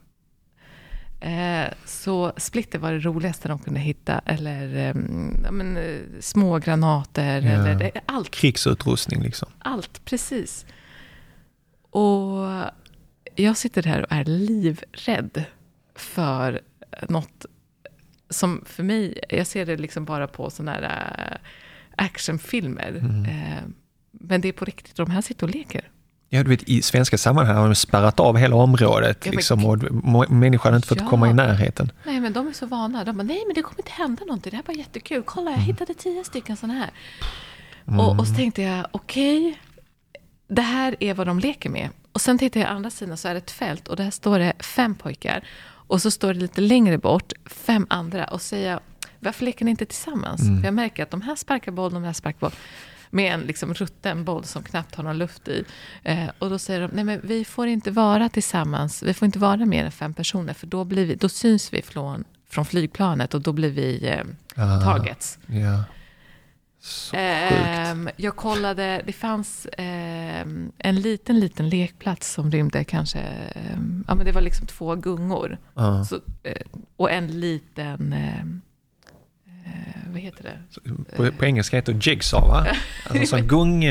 [1.21, 4.21] Eh, så splitter var det roligaste de kunde hitta.
[4.25, 7.41] Eller ehm, ja, men, eh, små granater.
[7.41, 7.49] Ja.
[7.51, 9.49] Eller, det- allt Krigsutrustning liksom.
[9.59, 10.65] allt, precis.
[11.89, 12.45] Och
[13.35, 15.43] jag sitter där och är livrädd
[15.95, 16.61] för
[17.09, 17.45] något
[18.29, 22.89] som för mig, jag ser det liksom bara på sådana här äh, actionfilmer.
[22.89, 23.25] Mm.
[23.25, 23.63] Eh,
[24.11, 25.89] men det är på riktigt, de här sitter och leker.
[26.29, 30.31] Ja, du vet, i svenska sammanhang har de spärrat av hela området Ja, liksom, och
[30.31, 31.09] människan har inte fått Ja.
[31.09, 31.91] komma i närheten.
[32.05, 33.03] Nej, men de är så vana.
[33.03, 35.23] De bara, nej men det kommer inte hända någonting, det här är bara jättekul.
[35.25, 36.89] Kolla, jag hittade tio stycken sådana här.
[37.99, 39.59] Och, och så tänkte jag, okej,
[40.47, 41.89] det här är vad de leker med.
[42.11, 44.53] Och sen tittar jag andra sidan så är det ett fält och där står det
[44.59, 45.43] fem pojkar.
[45.89, 48.25] Och så står det lite längre bort fem andra.
[48.25, 48.79] Och säger
[49.19, 50.41] varför leker ni inte tillsammans?
[50.41, 52.51] För jag märker att de här sparkar boll, de här sparkar boll.
[53.09, 55.63] Med en liksom rutten boll som knappt har någon luft i.
[56.03, 59.03] Eh, och då säger de, nej men vi får inte vara tillsammans.
[59.03, 60.53] Vi får inte vara mer än fem personer.
[60.53, 64.23] För då, blir vi, då syns vi från, från flygplanet och då blir vi eh,
[64.55, 65.39] Ah, targets.
[65.47, 65.83] Ja.
[66.81, 67.21] Så sjukt.
[67.21, 74.15] Ehm, jag kollade, det fanns ehm, en liten, liten lekplats som rymde kanske, ehm, ja
[74.15, 75.57] men det var liksom två gungor.
[75.75, 76.05] Ja.
[76.05, 76.53] Så, eh,
[76.97, 78.45] och en liten, eh,
[80.07, 80.81] vad heter det?
[81.15, 82.67] På, på engelska heter det jigsaw va?
[83.09, 83.83] Alltså sån gung...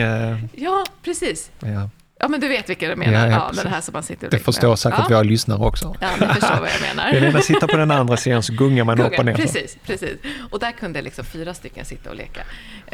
[0.53, 1.51] Ja, precis.
[1.61, 1.91] Ja.
[2.21, 3.13] Ja, men du vet vilken jag menar.
[3.27, 4.79] Ja, Ja, ja, den här som man sitter och Det förstår med.
[4.79, 5.09] säkert ja.
[5.09, 5.97] våra lyssnare också.
[6.01, 7.11] Ja, ni förstår vad jag menar.
[7.11, 9.35] Helena sitter på den andra sidan så gungar man upp och Gunga, ner.
[9.35, 10.19] Precis, precis.
[10.51, 12.41] Och där kunde liksom fyra stycken sitta och leka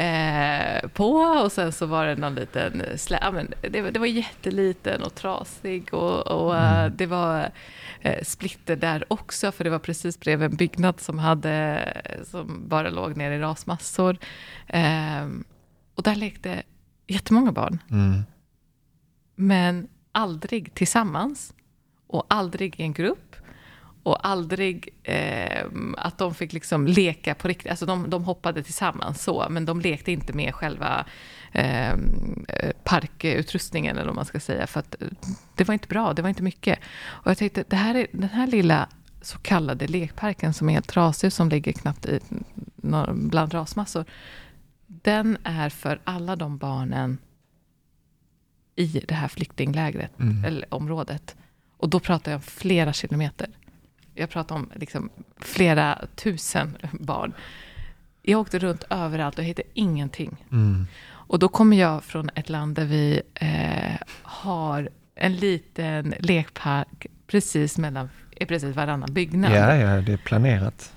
[0.03, 3.99] eh, på och sen så var det någon liten slä, ja, men det, var- det
[3.99, 7.49] var jätteliten och trasig och, och eh, det var
[8.01, 11.83] eh, splitter där också för det var precis bredvid en byggnad som hade
[12.31, 14.17] som bara låg ner i rasmassor.
[14.67, 15.25] Eh,
[15.95, 16.63] och där lekte
[17.07, 17.79] jättemånga barn.
[17.91, 18.23] Mm.
[19.35, 21.53] Men aldrig tillsammans
[22.07, 23.35] och aldrig i en grupp.
[24.03, 25.65] Och aldrig eh,
[25.97, 27.71] att de fick liksom leka på riktigt.
[27.71, 31.05] Alltså de, de hoppade tillsammans så, men de lekte inte med själva
[31.51, 31.93] eh,
[32.83, 34.67] parkutrustningen eller vad man ska säga.
[34.67, 35.07] För att eh,
[35.55, 36.79] det var inte bra, det var inte mycket.
[37.05, 38.89] Och jag tänkte, det här är, den här lilla
[39.21, 42.19] så kallade lekparken som är helt trasig, som ligger knappt i,
[43.11, 44.05] bland rasmassor.
[44.87, 47.17] Den är för alla de barnen
[48.75, 50.45] i det här flyktinglägret, Mm.
[50.45, 51.35] eller området.
[51.77, 53.47] Och då pratar jag om flera kilometer.
[54.13, 57.33] Jag pratar om liksom flera tusen barn.
[58.21, 60.37] Jag åkte runt överallt och hittade ingenting.
[60.51, 60.87] Mm.
[61.07, 67.77] Och då kommer jag från ett land där vi eh, har en liten lekpark precis
[67.77, 68.09] mellan
[68.47, 69.51] precis varannan byggnad.
[69.51, 70.93] Ja, ja, det är planerat.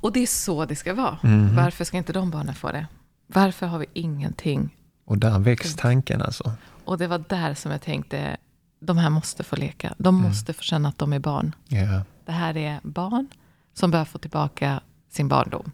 [0.00, 1.18] Och det är så det ska vara.
[1.22, 1.56] Mhm.
[1.56, 2.86] Varför ska inte de barnen få det?
[3.26, 4.76] Varför har vi ingenting?
[5.04, 6.52] Och där väcks tanken alltså.
[6.84, 8.36] Och det var där som jag tänkte,
[8.80, 9.94] de här måste få leka.
[9.98, 11.54] De måste få känna att de är barn.
[11.68, 12.02] Ja.
[12.26, 13.28] Det här är barn
[13.74, 14.80] som börjar få tillbaka
[15.10, 15.72] sin barndom.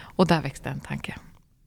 [0.00, 1.14] Och där växte en tanke.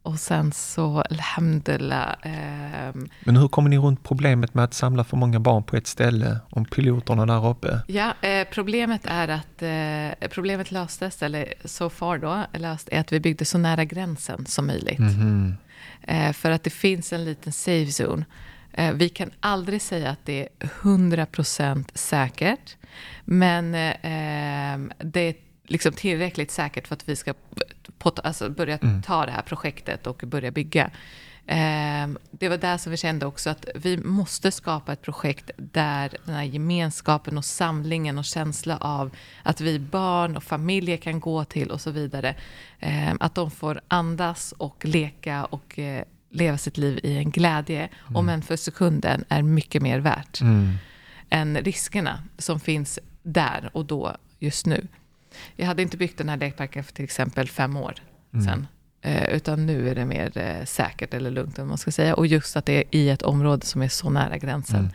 [0.03, 5.17] Och sen så, alhamdulillah, ehm, Men hur kommer ni runt problemet med att samla för
[5.17, 7.79] många barn på ett ställe om piloterna där uppe?
[7.87, 13.13] Ja, eh, problemet är att eh, problemet löstes, eller so far då, löst, är att
[13.13, 14.99] vi byggde så nära gränsen som möjligt.
[14.99, 15.57] Mhm.
[16.01, 18.25] Eh, för att det finns en liten safe zone.
[18.73, 22.77] Eh, vi kan aldrig säga att det är 100% säkert.
[23.25, 27.33] Men eh, det är liksom tillräckligt säkert för att vi ska
[28.03, 30.91] alltså börja ta det här projektet och börja bygga.
[31.45, 36.17] Eh, det var där som vi kände också att vi måste skapa ett projekt där
[36.25, 41.45] den här gemenskapen och samlingen och känsla av att vi barn och familjer kan gå
[41.45, 42.35] till och så vidare.
[42.79, 46.03] Eh, att de får andas och leka och eh,
[46.33, 50.73] leva sitt liv i en glädje, om än för sekunden, är mycket mer värt Mm.
[51.29, 54.87] än riskerna som finns där och då, just nu.
[55.55, 57.93] Jag hade inte byggt den här lekparken för till exempel fem år
[58.45, 58.67] sedan.
[59.01, 62.15] Eh, utan nu är det mer eh, säkert eller lugnt, om man ska säga.
[62.15, 64.89] Och just att det är i ett område som är så nära gränsen.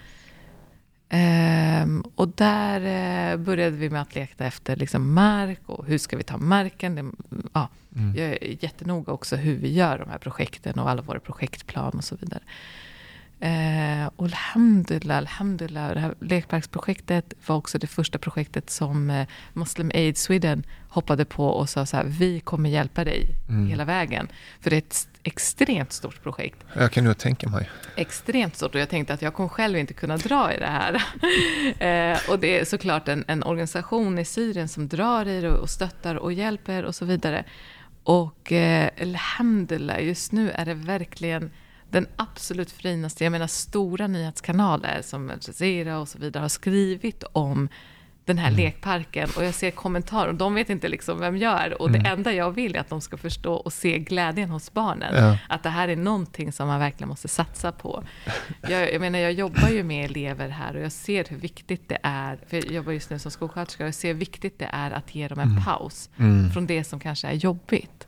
[1.09, 6.17] Ehm, och där eh, började vi med att leta efter liksom, mark och hur ska
[6.17, 6.95] vi ta marken.
[6.95, 7.05] Det,
[7.53, 7.69] ja,
[8.17, 12.05] Jag är jättenoga också hur vi gör de här projekten och alla våra projektplan och
[12.05, 12.43] så vidare.
[13.41, 19.91] Eh, och alhamdulillah, alhamdulillah, det här lekparksprojektet var också det första projektet som eh, Muslim
[19.95, 23.27] Aid Sweden hoppade på och sa så här, vi kommer hjälpa dig
[23.69, 24.29] hela vägen.
[24.61, 26.59] För det är ett extremt stort projekt.
[26.73, 27.71] Jag kan nog tänka mig.
[27.97, 30.95] Extremt stort och jag tänkte att jag kommer själv inte kunna dra i det här.
[32.13, 35.71] eh, och det är såklart en, en organisation i Syrien som drar i det och
[35.71, 37.45] stöttar och hjälper och så vidare.
[38.03, 41.51] Och eh, alhamdulillah, just nu är det verkligen
[41.91, 47.25] den absolut finaste, jag menar stora nyhetskanaler som Al Jazeera och så vidare har skrivit
[47.33, 47.69] om
[48.29, 51.83] den här lekparken och jag ser kommentarer och de vet inte liksom vem jag är
[51.83, 55.15] och det enda jag vill är att de ska förstå och se glädjen hos barnen.
[55.15, 55.39] Ja.
[55.49, 58.05] Att det här är någonting som man verkligen måste satsa på.
[58.69, 61.99] Jag, jag menar, jag jobbar ju med elever här och jag ser hur viktigt det
[62.03, 64.91] är, för jag jobbar just nu som skolsköterska, och jag ser hur viktigt det är
[64.91, 66.11] att ge dem en paus
[66.53, 68.07] från det som kanske är jobbigt.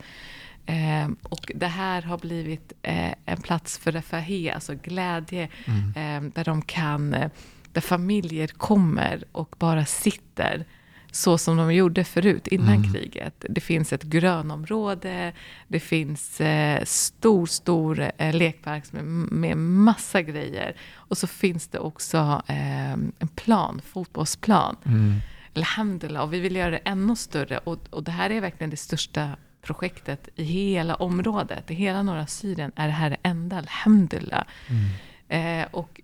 [0.71, 5.49] Ehm, och det här har blivit eh, en plats för refahi, alltså glädje,
[5.97, 7.31] ehm, där de kan, eh,
[7.73, 10.64] där familjer kommer och bara sitter
[11.12, 13.45] så som de gjorde förut, innan kriget.
[13.49, 15.33] Det finns ett grönområde,
[15.68, 20.77] det finns eh, stor, stor eh, lekpark med, med massa grejer.
[20.95, 24.77] Och så finns det också eh, en plan, fotbollsplan.
[25.57, 27.59] Alhamdulillah, och vi vill göra det ännu större.
[27.59, 31.71] Och, och det här är verkligen det största projektet i hela området.
[31.71, 34.45] I hela norra Syrien är det här det enda, alhamdulillah.
[35.29, 36.01] Eh, och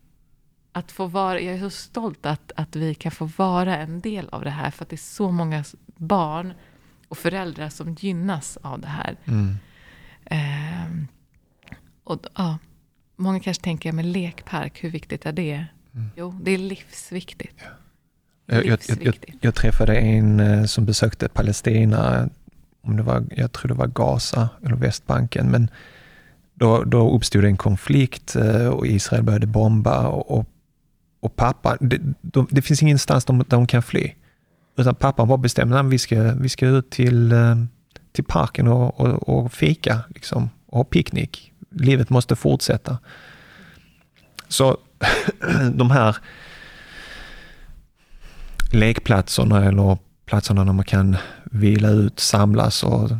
[0.72, 4.28] att få vara, jag är så stolt att, att vi kan få vara en del
[4.28, 4.70] av det här.
[4.70, 6.52] För att det är så många barn
[7.08, 9.16] och föräldrar som gynnas av det här.
[9.24, 9.56] Mm.
[10.24, 11.08] Ehm,
[12.04, 12.58] och ja,
[13.16, 15.66] många kanske tänker, men lekpark, hur viktigt är det?
[16.16, 17.64] Jo, det är livsviktigt.
[18.46, 22.28] Jag, jag, jag, jag, jag träffade en eh, som besökte Palestina,
[22.86, 25.70] om det var, jag tror det var Gaza eller Västbanken, men
[26.54, 30.46] då, då uppstod en konflikt eh, och Israel började bomba och, och,
[31.20, 34.12] och pappa, det, de, det finns ingenstans de, de kan fly.
[34.76, 37.56] Utan pappa bara bestämde att vi ska, vi ska ut till, eh,
[38.12, 41.52] till parken och, och, och fika liksom, och ha picknick.
[41.70, 42.98] Livet måste fortsätta.
[44.48, 44.76] Så
[45.72, 46.16] de här
[48.72, 53.10] lekplatserna eller platserna där man kan vila ut, samlas och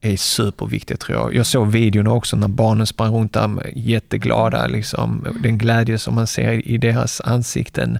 [0.00, 1.34] är superviktigt tror jag.
[1.34, 4.66] Jag såg videon också när barnen sprang runt där jätteglada.
[4.66, 5.26] Liksom.
[5.42, 7.98] Den glädje som man ser i deras ansikten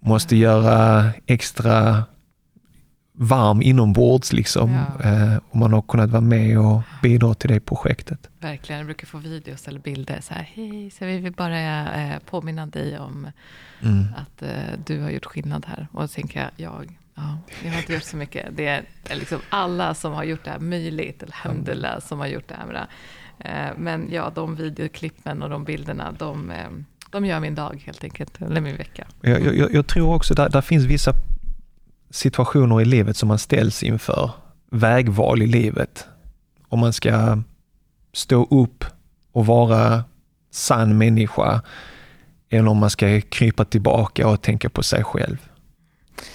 [0.00, 2.04] måste göra extra
[3.20, 4.70] varm inombords liksom.
[4.72, 5.10] Ja.
[5.10, 8.30] Eh, och man har kunnat vara med och bidra till det projektet.
[8.40, 12.18] Verkligen, jag brukar få videos eller bilder så här, hej, så vi vill bara eh,
[12.30, 13.30] påminna dig om
[13.80, 14.06] mm.
[14.16, 15.88] att eh, du har gjort skillnad här.
[15.92, 18.46] Och då tänker jag, jag, ja, jag har inte gjort så mycket.
[18.56, 22.48] Det är liksom alla som har gjort det här möjligt, eller Alhamdulillah, som har gjort
[22.48, 22.86] det här.
[23.38, 26.68] Eh, men ja, de videoklippen och de bilderna, de, eh,
[27.10, 29.06] de gör min dag helt enkelt, eller min vecka.
[29.20, 31.12] Jag, jag, jag tror också att där finns vissa
[32.10, 34.30] situationer i livet som man ställs inför,
[34.70, 36.06] vägval i livet.
[36.68, 37.42] Om man ska
[38.12, 38.84] stå upp
[39.32, 40.04] och vara
[40.50, 41.62] sann människa
[42.50, 45.36] eller om man ska krypa tillbaka och tänka på sig själv.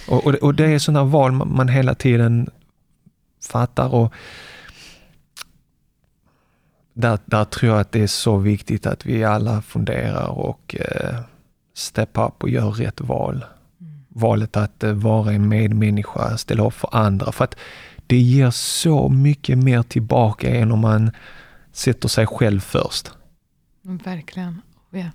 [0.07, 2.49] Och, och, och det är sådana val man hela tiden
[3.51, 4.13] fattar och
[6.93, 11.19] där, där tror jag att det är så viktigt att vi alla funderar och eh,
[11.73, 13.45] step up och gör rätt val
[14.13, 17.31] valet att eh, vara en medmänniska, ställa upp för andra.
[17.31, 17.55] För att
[18.07, 21.11] det ger så mycket mer tillbaka än om man
[21.71, 23.11] sätter sig själv först.
[23.81, 24.61] Verkligen.
[24.89, 25.09] Ja.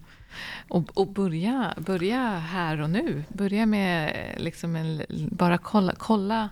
[0.68, 3.24] Och, och börja, börja här och nu.
[3.28, 6.48] Börja med liksom en, bara kolla, kolla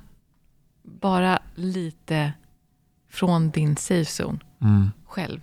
[0.83, 2.33] bara lite
[3.11, 4.91] från din safe zone mm.
[5.07, 5.41] själv.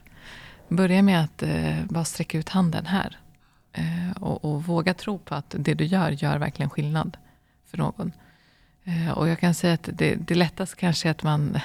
[0.70, 3.18] Börja med att eh, bara sträcka ut handen här.
[3.74, 7.18] Eh, och, och, våga tro på att det du gör, gör verkligen skillnad
[7.66, 8.12] för någon.
[8.84, 11.58] Eh, och jag kan säga att det, det lättaste kanske är att man,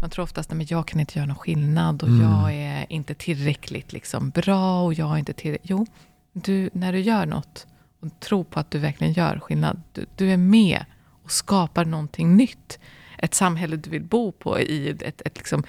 [0.00, 2.22] man tror oftast att jag kan inte göra någon skillnad och mm.
[2.22, 5.70] jag är inte tillräckligt liksom bra och jag är inte tillräckligt...
[5.70, 5.86] Jo,
[6.32, 7.66] du, när du gör något
[8.00, 9.82] och tror på att du verkligen gör skillnad.
[9.92, 10.84] Du, du är med
[11.22, 12.78] och skapar någonting nytt.
[13.18, 15.64] Ett samhälle du vill bo på, i ett, ett liksom,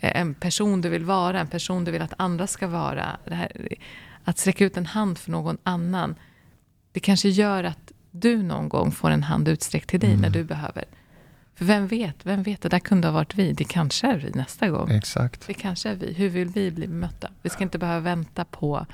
[0.00, 3.16] en person du vill vara, en person du vill att andra ska vara.
[3.24, 3.68] Det här,
[4.28, 6.14] att sträcka ut en hand för någon annan,
[6.92, 10.20] det kanske gör att du någon gång får en hand utsträckt till dig mm.
[10.20, 10.84] när du behöver.
[11.54, 13.52] För vem vet, vem vet, det där kunde ha varit vi.
[13.52, 14.90] Det kanske är vi nästa gång.
[14.90, 15.46] Exakt.
[15.46, 16.12] Det kanske är vi.
[16.12, 17.30] Hur vill vi bli bemötta?
[17.42, 18.86] Vi ska inte behöva vänta på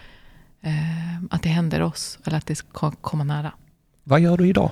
[0.60, 3.52] eh, att det händer oss, eller att det ska komma nära.
[4.04, 4.70] Vad gör du idag?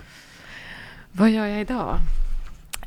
[1.12, 1.98] Vad gör jag idag?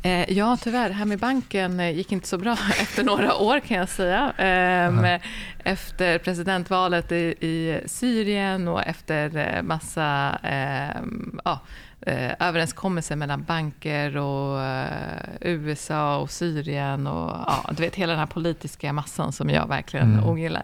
[0.06, 0.90] Eh, ja, tyvärr.
[0.90, 2.52] Här med banken eh, gick inte så bra
[2.82, 4.34] efter några år kan jag säga.
[4.38, 5.22] Eh,
[5.64, 11.60] efter presidentvalet i, i, Syrien och efter eh, massa ehm, ja,
[12.02, 18.20] eh, överenskommelser mellan banker och eh, USA och Syrien och ja, du vet hela den
[18.20, 20.26] här politiska massan som jag verkligen mm.
[20.26, 20.64] ogillar.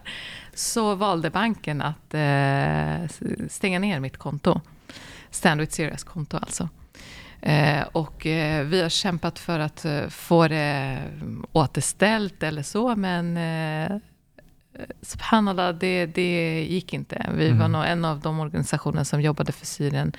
[0.54, 2.14] Så valde banken att
[3.48, 4.60] stänga ner mitt konto.
[5.30, 6.68] Stand with Serious konto alltså.
[7.42, 10.98] Eh, och eh, vi har kämpat för att eh, få det
[11.52, 13.98] återställt eller så, men eh,
[15.02, 17.30] subhanallah, det, det gick inte.
[17.34, 17.58] Vi mm.
[17.58, 20.12] var nog en av de organisationer som jobbade för Syrien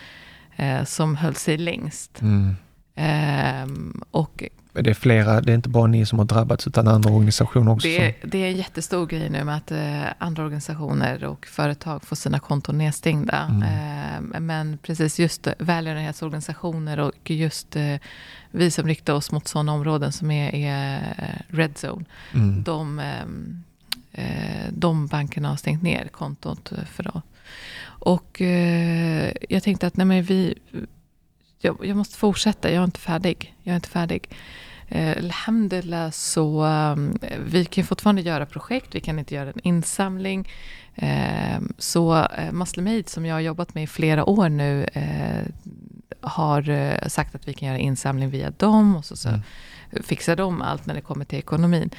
[0.86, 2.22] som höll sig längst.
[2.22, 2.56] Mm.
[2.96, 4.44] Eh, och
[4.74, 7.88] det är flera, det är inte bara ni som har drabbats utan andra organisationer också?
[7.88, 12.16] Det, det är en jättestor grej nu med att eh, andra organisationer och företag får
[12.16, 13.38] sina konton nedstängda.
[13.38, 13.64] Mm.
[13.64, 17.96] Eh, men precis just välgörenhetsorganisationer och just eh,
[18.52, 22.06] vi som riktar oss mot sådana områden som är, är eh, red zone.
[22.34, 22.64] Mm.
[22.64, 23.00] De,
[24.12, 27.24] eh, de bankerna har stängt ner kontot för oss.
[27.86, 30.56] Och eh, jag tänkte att nej men vi,
[31.64, 33.56] jag, jag, måste fortsätta, jag är inte färdig.
[33.64, 34.30] Jag är inte färdig.
[34.88, 40.50] Eh, alhamdulillah så um, vi kan fortfarande göra projekt, vi kan inte göra en insamling.
[40.96, 45.46] Eh, så eh, Muslim som jag har jobbat med i flera år nu eh,
[46.22, 49.42] har eh, sagt att vi kan göra insamling via dem och så, så mm
[50.04, 51.90] fixar de allt när det kommer till ekonomin.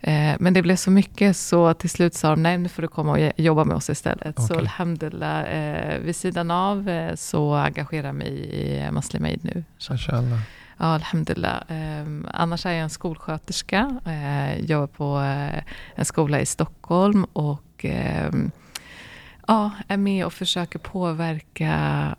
[0.00, 2.88] Eh, men det blev så mycket så till slut sa de nej nu får du
[2.88, 4.38] komma och jobba med oss istället.
[4.38, 4.46] Okay.
[4.46, 9.64] Så alhamdulillah, eh, vid sidan av eh, så engagerar jag mig i Muslim Aid nu.
[9.90, 10.40] Inshallah.
[10.78, 11.56] Ja, alhamdulillah.
[11.68, 14.00] Eh, annars är jag en skolsköterska.
[14.58, 15.06] Jobbar på
[15.94, 18.32] en skola i Stockholm och eh,
[19.46, 22.16] ja, är med och försöker påverka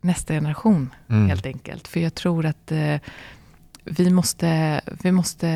[0.00, 1.28] nästa generation mm.
[1.28, 1.88] helt enkelt.
[1.88, 2.72] För jag tror att
[3.90, 5.46] vi måste, vi måste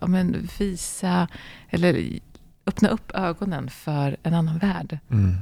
[0.00, 1.28] ja, men visa
[1.68, 2.20] eller
[2.66, 4.98] öppna upp ögonen för en annan värld.
[5.10, 5.36] Mm.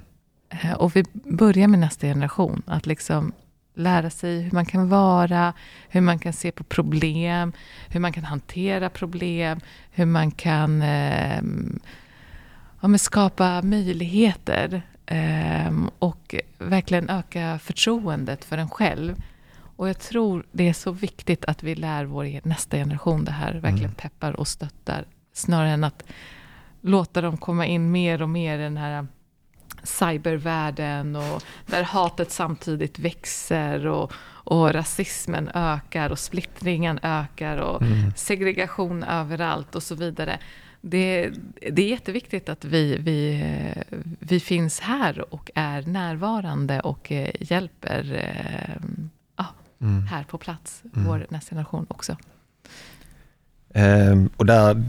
[0.48, 2.62] Eh, och vi börjar med nästa generation.
[2.66, 3.32] Att liksom
[3.74, 5.52] lära sig hur man kan vara,
[5.88, 7.52] hur man kan se på problem,
[7.88, 11.42] hur man kan hantera problem, hur man kan eh,
[12.80, 19.16] ja, skapa möjligheter eh, och verkligen öka förtroendet för en själv.
[19.77, 23.53] Och jag tror det är så viktigt att vi lär vår nästa generation det här,
[23.53, 23.95] verkligen mm.
[23.95, 26.05] peppar och stöttar, snarare än att
[26.81, 29.07] låta dem komma in mer och mer i den här
[29.83, 38.12] cybervärlden och där hatet samtidigt växer och, och rasismen ökar och splittringen ökar och mm.
[38.16, 40.39] segregation överallt och så vidare.
[40.81, 41.31] Det,
[41.72, 43.45] det är jätteviktigt att vi, vi,
[44.18, 48.05] vi finns här och är närvarande och eh, hjälper
[48.85, 49.15] ja,
[49.81, 50.07] mm.
[50.07, 51.09] här på plats, mm.
[51.09, 52.16] vår nästa generation också.
[53.74, 54.85] Um, och där,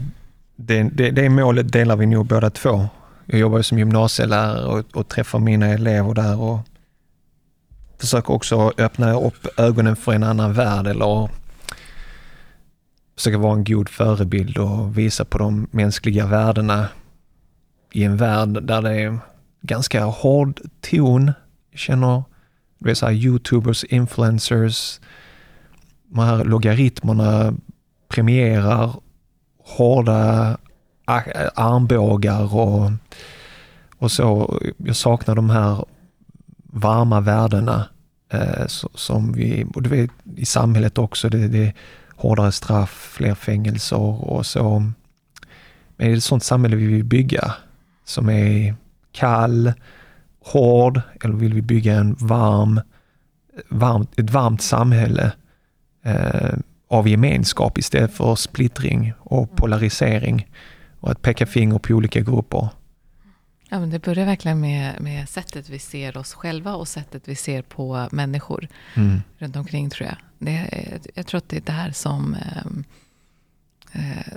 [0.56, 2.88] det, det, det målet delar vi nog båda två.
[3.26, 6.60] Jag jobbar som gymnasielärare och, och träffar mina elever där och
[7.98, 11.30] försöker också öppna upp ögonen för en annan värld eller
[13.16, 16.88] försöka vara en god förebild och visa på de mänskliga värdena
[17.92, 19.18] i en värld där det är
[19.60, 21.32] ganska hård ton.
[21.74, 22.22] Känner
[22.78, 25.00] det är så här youtubers, influencers,
[26.08, 27.54] de här logaritmerna
[28.08, 28.94] premierar
[29.64, 30.56] hårda
[31.54, 32.90] armbågar och,
[33.98, 34.58] och så.
[34.76, 35.84] Jag saknar de här
[36.72, 37.88] varma värdena
[38.32, 41.74] eh, som vi, och du vet i samhället också, det, det är
[42.16, 44.78] hårdare straff, fler fängelser och så.
[44.78, 44.94] Men
[45.96, 47.54] det är ett sånt samhälle vi vill bygga
[48.04, 48.74] som är
[49.12, 49.72] kall,
[50.52, 52.80] hård eller vill vi bygga en varm,
[53.68, 55.32] varmt, ett varmt samhälle
[56.04, 60.46] eh, av gemenskap istället för splittring och polarisering
[61.00, 62.68] och att peka finger på olika grupper.
[63.70, 67.34] Ja, men det börjar verkligen med, med sättet vi ser oss själva och sättet vi
[67.34, 69.22] ser på människor mm.
[69.38, 70.16] runt omkring tror jag.
[70.38, 72.82] Det, jag tror att det är där som, ehm, eh,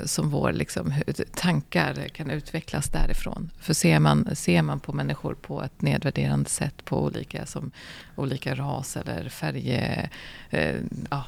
[0.05, 0.93] som vår liksom,
[1.35, 3.49] tankar kan utvecklas därifrån.
[3.59, 7.71] För ser man, ser man på människor på ett nedvärderande sätt på olika, som
[8.15, 9.71] olika ras eller färg,
[10.49, 10.75] eh,
[11.09, 11.23] ja,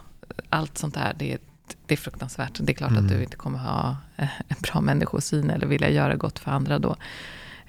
[0.50, 1.40] allt sånt där, det är
[1.86, 2.60] det är fruktansvärt.
[2.60, 3.04] Det är klart mm.
[3.04, 6.80] att du inte kommer ha eh, en bra människosyn eller vilja göra gott för andra
[6.80, 6.96] då.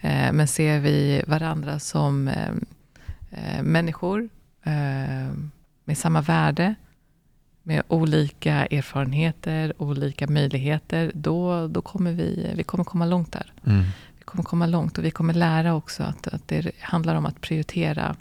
[0.00, 4.28] Eh, men ser vi varandra som eh, människor
[5.84, 6.74] med samma värde,
[7.66, 13.52] med olika erfarenheter, olika möjligheter, då, då kommer vi, vi kommer komma långt där.
[13.66, 13.84] Mm.
[14.18, 17.40] Vi kommer komma långt och vi kommer lära också att, att det handlar om att
[17.40, 18.16] prioritera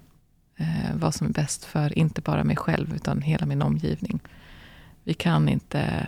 [0.58, 4.20] eh, vad som är bäst för, inte bara mig själv, utan hela min omgivning.
[5.04, 6.08] Vi kan inte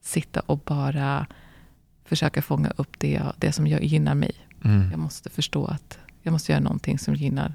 [0.00, 1.26] sitta och bara
[2.04, 4.32] försöka fånga upp det, det som gynnar mig.
[4.64, 4.90] Mm.
[4.90, 7.54] Jag måste förstå att jag måste göra någonting som gynnar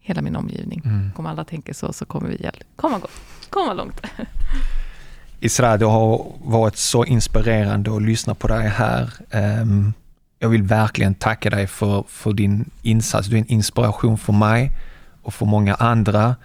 [0.00, 0.82] hela min omgivning.
[0.84, 1.10] Mm.
[1.16, 3.00] Om alla tänker så, så kommer vi komma,
[3.50, 4.00] komma långt.
[5.40, 9.12] Isra, det har varit så inspirerande att lyssna på dig här.
[9.62, 9.92] Um,
[10.38, 13.28] jag vill verkligen tacka dig för, för din insats.
[13.28, 14.70] Du är en inspiration för mig
[15.22, 16.36] och för många andra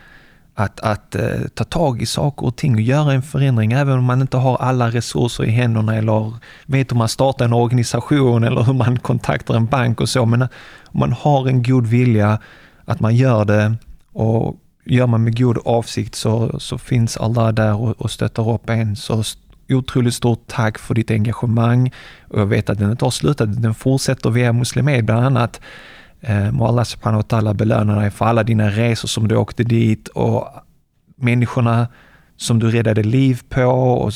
[0.55, 4.03] att, att eh, ta tag i saker och ting och göra en förändring även om
[4.03, 6.33] man inte har alla resurser i händerna eller
[6.65, 10.25] vet hur man startar en organisation eller hur man kontaktar en bank och så.
[10.25, 12.39] Men om man har en god vilja
[12.85, 13.75] att man gör det
[14.11, 18.69] och gör man med god avsikt så, så finns Allah där och, och stöttar upp
[18.69, 18.95] en.
[18.95, 19.23] Så
[19.69, 21.91] otroligt stort tack för ditt engagemang
[22.27, 25.61] och jag vet att den inte har slutat, den fortsätter via Muslimed bland annat.
[26.21, 29.63] Eh, må Allah subhanahu wa ta'ala belöna dig för alla dina resor som du åkte
[29.63, 30.47] dit och
[31.15, 31.87] människorna
[32.37, 34.13] som du räddade liv på och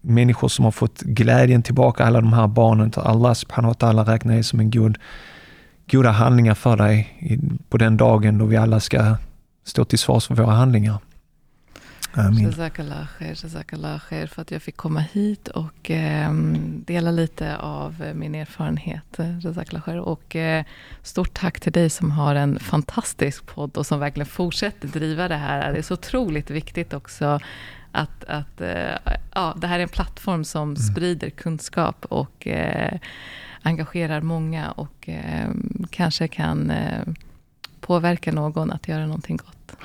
[0.00, 2.92] människor som har fått glädjen tillbaka, alla de här barnen.
[2.96, 4.98] Allah subhanahu wa ta'ala räknar dig som en god,
[5.92, 7.08] goda handlingar för dig
[7.68, 9.16] på den dagen då vi alla ska
[9.64, 10.98] stå till svars för våra handlingar.
[12.14, 12.44] Amin.
[12.44, 16.32] Jazakallah khair, jazakallah khair för att jag fick komma hit och eh,
[16.86, 19.18] dela lite av min erfarenhet.
[19.42, 19.98] Jazakallah khair.
[19.98, 20.64] Och eh,
[21.02, 25.36] stort tack till dig som har en fantastisk podd och som verkligen fortsätter driva det
[25.36, 25.72] här.
[25.72, 27.40] Det är så otroligt viktigt också
[27.92, 30.76] att, att eh, ja, det här är en plattform som mm.
[30.76, 32.98] sprider kunskap och eh,
[33.62, 37.02] engagerar många och ehm, kanske kan eh,
[37.80, 39.76] påverka någon att göra någonting gott.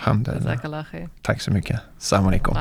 [1.22, 1.82] Tack så mycket.
[1.98, 2.54] Salam alaikum.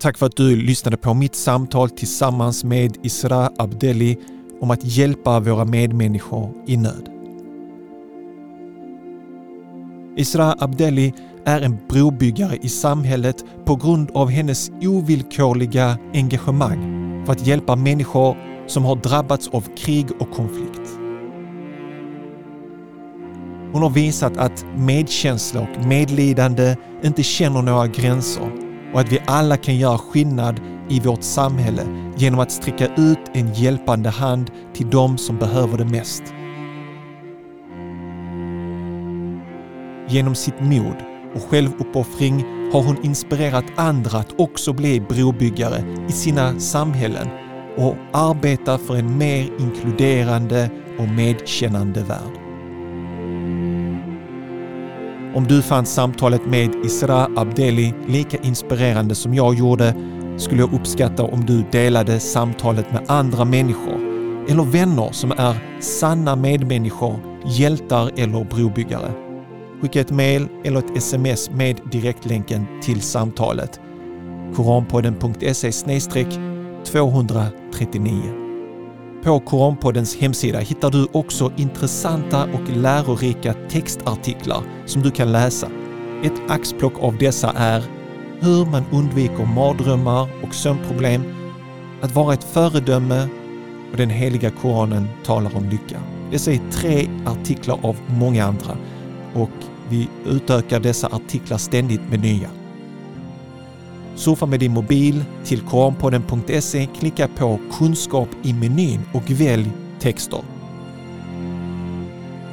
[0.00, 4.18] Tack för att du lyssnade på mitt samtal tillsammans med Isra Abdeli
[4.60, 7.08] om att hjälpa våra medmänniskor i nöd.
[10.16, 11.14] Isra Abdeli
[11.48, 18.36] är en brobyggare i samhället på grund av hennes ovillkorliga engagemang för att hjälpa människor
[18.66, 20.90] som har drabbats av krig och konflikt.
[23.72, 28.50] Hon har visat att medkänsla och medlidande inte känner några gränser
[28.94, 31.82] och att vi alla kan göra skillnad i vårt samhälle
[32.16, 36.22] genom att sträcka ut en hjälpande hand till de som behöver det mest.
[40.08, 46.60] Genom sitt mod och självuppoffring har hon inspirerat andra att också bli brobyggare i sina
[46.60, 47.28] samhällen
[47.76, 52.38] och arbeta för en mer inkluderande och medkännande värld.
[55.34, 59.94] Om du fann samtalet med Isra Abdeli lika inspirerande som jag gjorde
[60.36, 63.98] skulle jag uppskatta om du delade samtalet med andra människor
[64.48, 69.27] eller vänner som är sanna medmänniskor, hjältar eller brobyggare.
[69.80, 73.80] Skicka ett mail eller ett sms med direktlänken till samtalet.
[74.54, 75.72] koranpodden.se
[76.84, 78.48] 239.
[79.24, 85.68] På Koranpoddens hemsida hittar du också intressanta och lärorika textartiklar som du kan läsa.
[86.24, 87.84] Ett axplock av dessa är
[88.40, 91.22] hur man undviker mardrömmar och sömnproblem,
[92.02, 93.28] att vara ett föredöme
[93.90, 96.00] och den heliga Koranen talar om lycka.
[96.30, 98.76] Dessa är tre artiklar av många andra
[99.34, 99.50] och
[99.90, 102.50] vi utökar dessa artiklar ständigt med nya.
[104.14, 109.70] Surfa med din mobil till koranpodden.se, klicka på kunskap i menyn och välj
[110.00, 110.40] texter.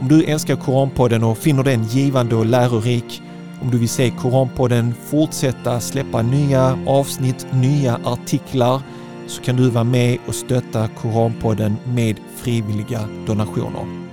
[0.02, 3.22] Om du älskar Koranpodden och finner den givande och lärorik,
[3.62, 8.82] om du vill se Koranpodden fortsätta släppa nya avsnitt, nya artiklar,
[9.28, 14.06] så kan du vara med och stötta Koranpodden med frivilliga donationer.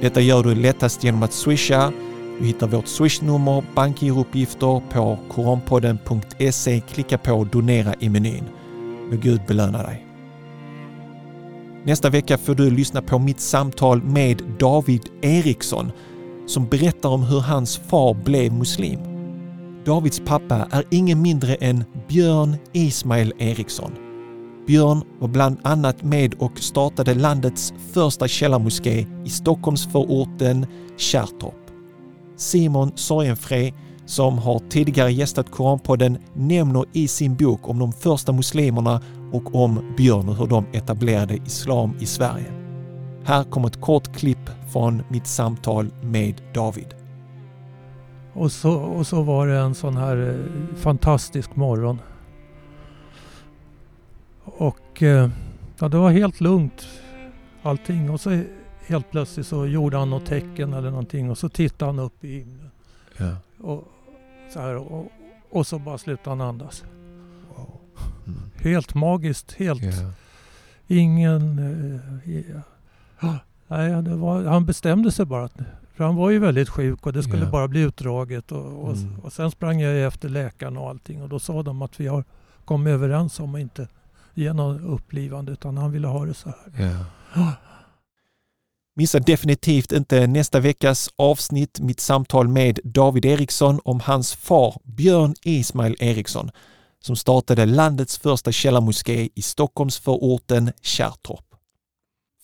[0.00, 1.92] Detta gör du lättast genom att swisha
[2.38, 6.80] du hittar vårt swishnummer, bankgirouppgifter på koranpodden.se.
[6.80, 8.44] Klicka på donera i menyn.
[9.10, 10.06] Må Gud belöna dig.
[11.84, 15.92] Nästa vecka får du lyssna på mitt samtal med David Eriksson
[16.46, 19.00] som berättar om hur hans far blev muslim.
[19.86, 23.92] Davids pappa är ingen mindre än Björn Ismail Eriksson.
[24.66, 30.66] Björn var bland annat med och startade landets första källarmoské i Stockholmsförorten
[30.96, 31.63] Kärrtorp.
[32.36, 33.72] Simon Sorgenfrey,
[34.06, 39.00] som har tidigare gästat Koranpodden, nämner i sin bok om de första muslimerna
[39.32, 42.52] och om Björn och hur de etablerade islam i Sverige.
[43.24, 46.94] Här kommer ett kort klipp från mitt samtal med David.
[48.32, 52.00] Och så, och så var det en sån här eh, fantastisk morgon.
[54.44, 55.28] Och eh,
[55.78, 56.86] ja, det var helt lugnt
[57.62, 58.10] allting.
[58.10, 58.42] Och så
[58.86, 62.38] helt plötsligt så gjorde han något tecken eller någonting och så tittade han upp i
[62.38, 62.70] himlen.
[63.16, 63.36] Ja.
[63.60, 63.84] Och,
[64.52, 65.12] så här, och,
[65.50, 66.84] och, så bara slutade han andas.
[67.56, 67.80] Wow.
[68.26, 68.40] Mm.
[68.56, 69.82] Helt magiskt, helt.
[69.82, 70.10] Yeah.
[70.86, 71.58] Ingen...
[71.58, 72.60] Uh,
[73.20, 73.38] ja.
[73.68, 75.48] Nej, var, han bestämde sig bara.
[75.94, 78.52] För han var ju väldigt sjuk och det skulle bara bli utdraget.
[78.52, 79.18] Och, och, mm.
[79.18, 82.24] och, sen sprang jag efter läkaren och allting och då sa de att vi har
[82.64, 83.88] kommit överens om att inte
[84.34, 87.04] ge något upplivande utan han ville ha det så här.
[88.96, 95.34] Missa definitivt inte nästa veckas avsnitt, mitt samtal med David Eriksson om hans far Björn
[95.42, 96.50] Ismail Eriksson
[97.04, 101.44] som startade landets första källarmoské i Stockholmsförorten Kärrtorp.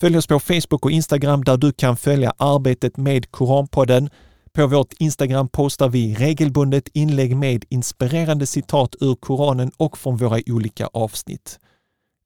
[0.01, 4.11] Följ oss på Facebook och Instagram där du kan följa arbetet med Koranpodden.
[4.53, 10.41] På vårt Instagram postar vi regelbundet inlägg med inspirerande citat ur Koranen och från våra
[10.47, 11.59] olika avsnitt.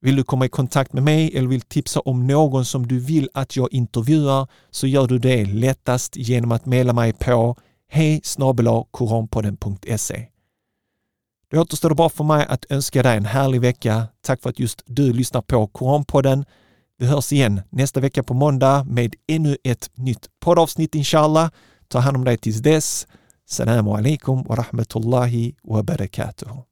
[0.01, 3.29] Vill du komma i kontakt med mig eller vill tipsa om någon som du vill
[3.33, 7.55] att jag intervjuar så gör du det lättast genom att mejla mig på
[7.87, 8.21] hej
[8.91, 10.27] koranpodden.se.
[11.51, 14.07] Då återstår det bara för mig att önska dig en härlig vecka.
[14.21, 16.45] Tack för att just du lyssnar på Koranpodden.
[16.97, 21.49] Vi hörs igen nästa vecka på måndag med ännu ett nytt poddavsnitt inshallah.
[21.87, 23.07] Ta hand om dig tills dess.
[23.47, 26.57] Salam alaikum wa rahmatullahi wa barakatuh.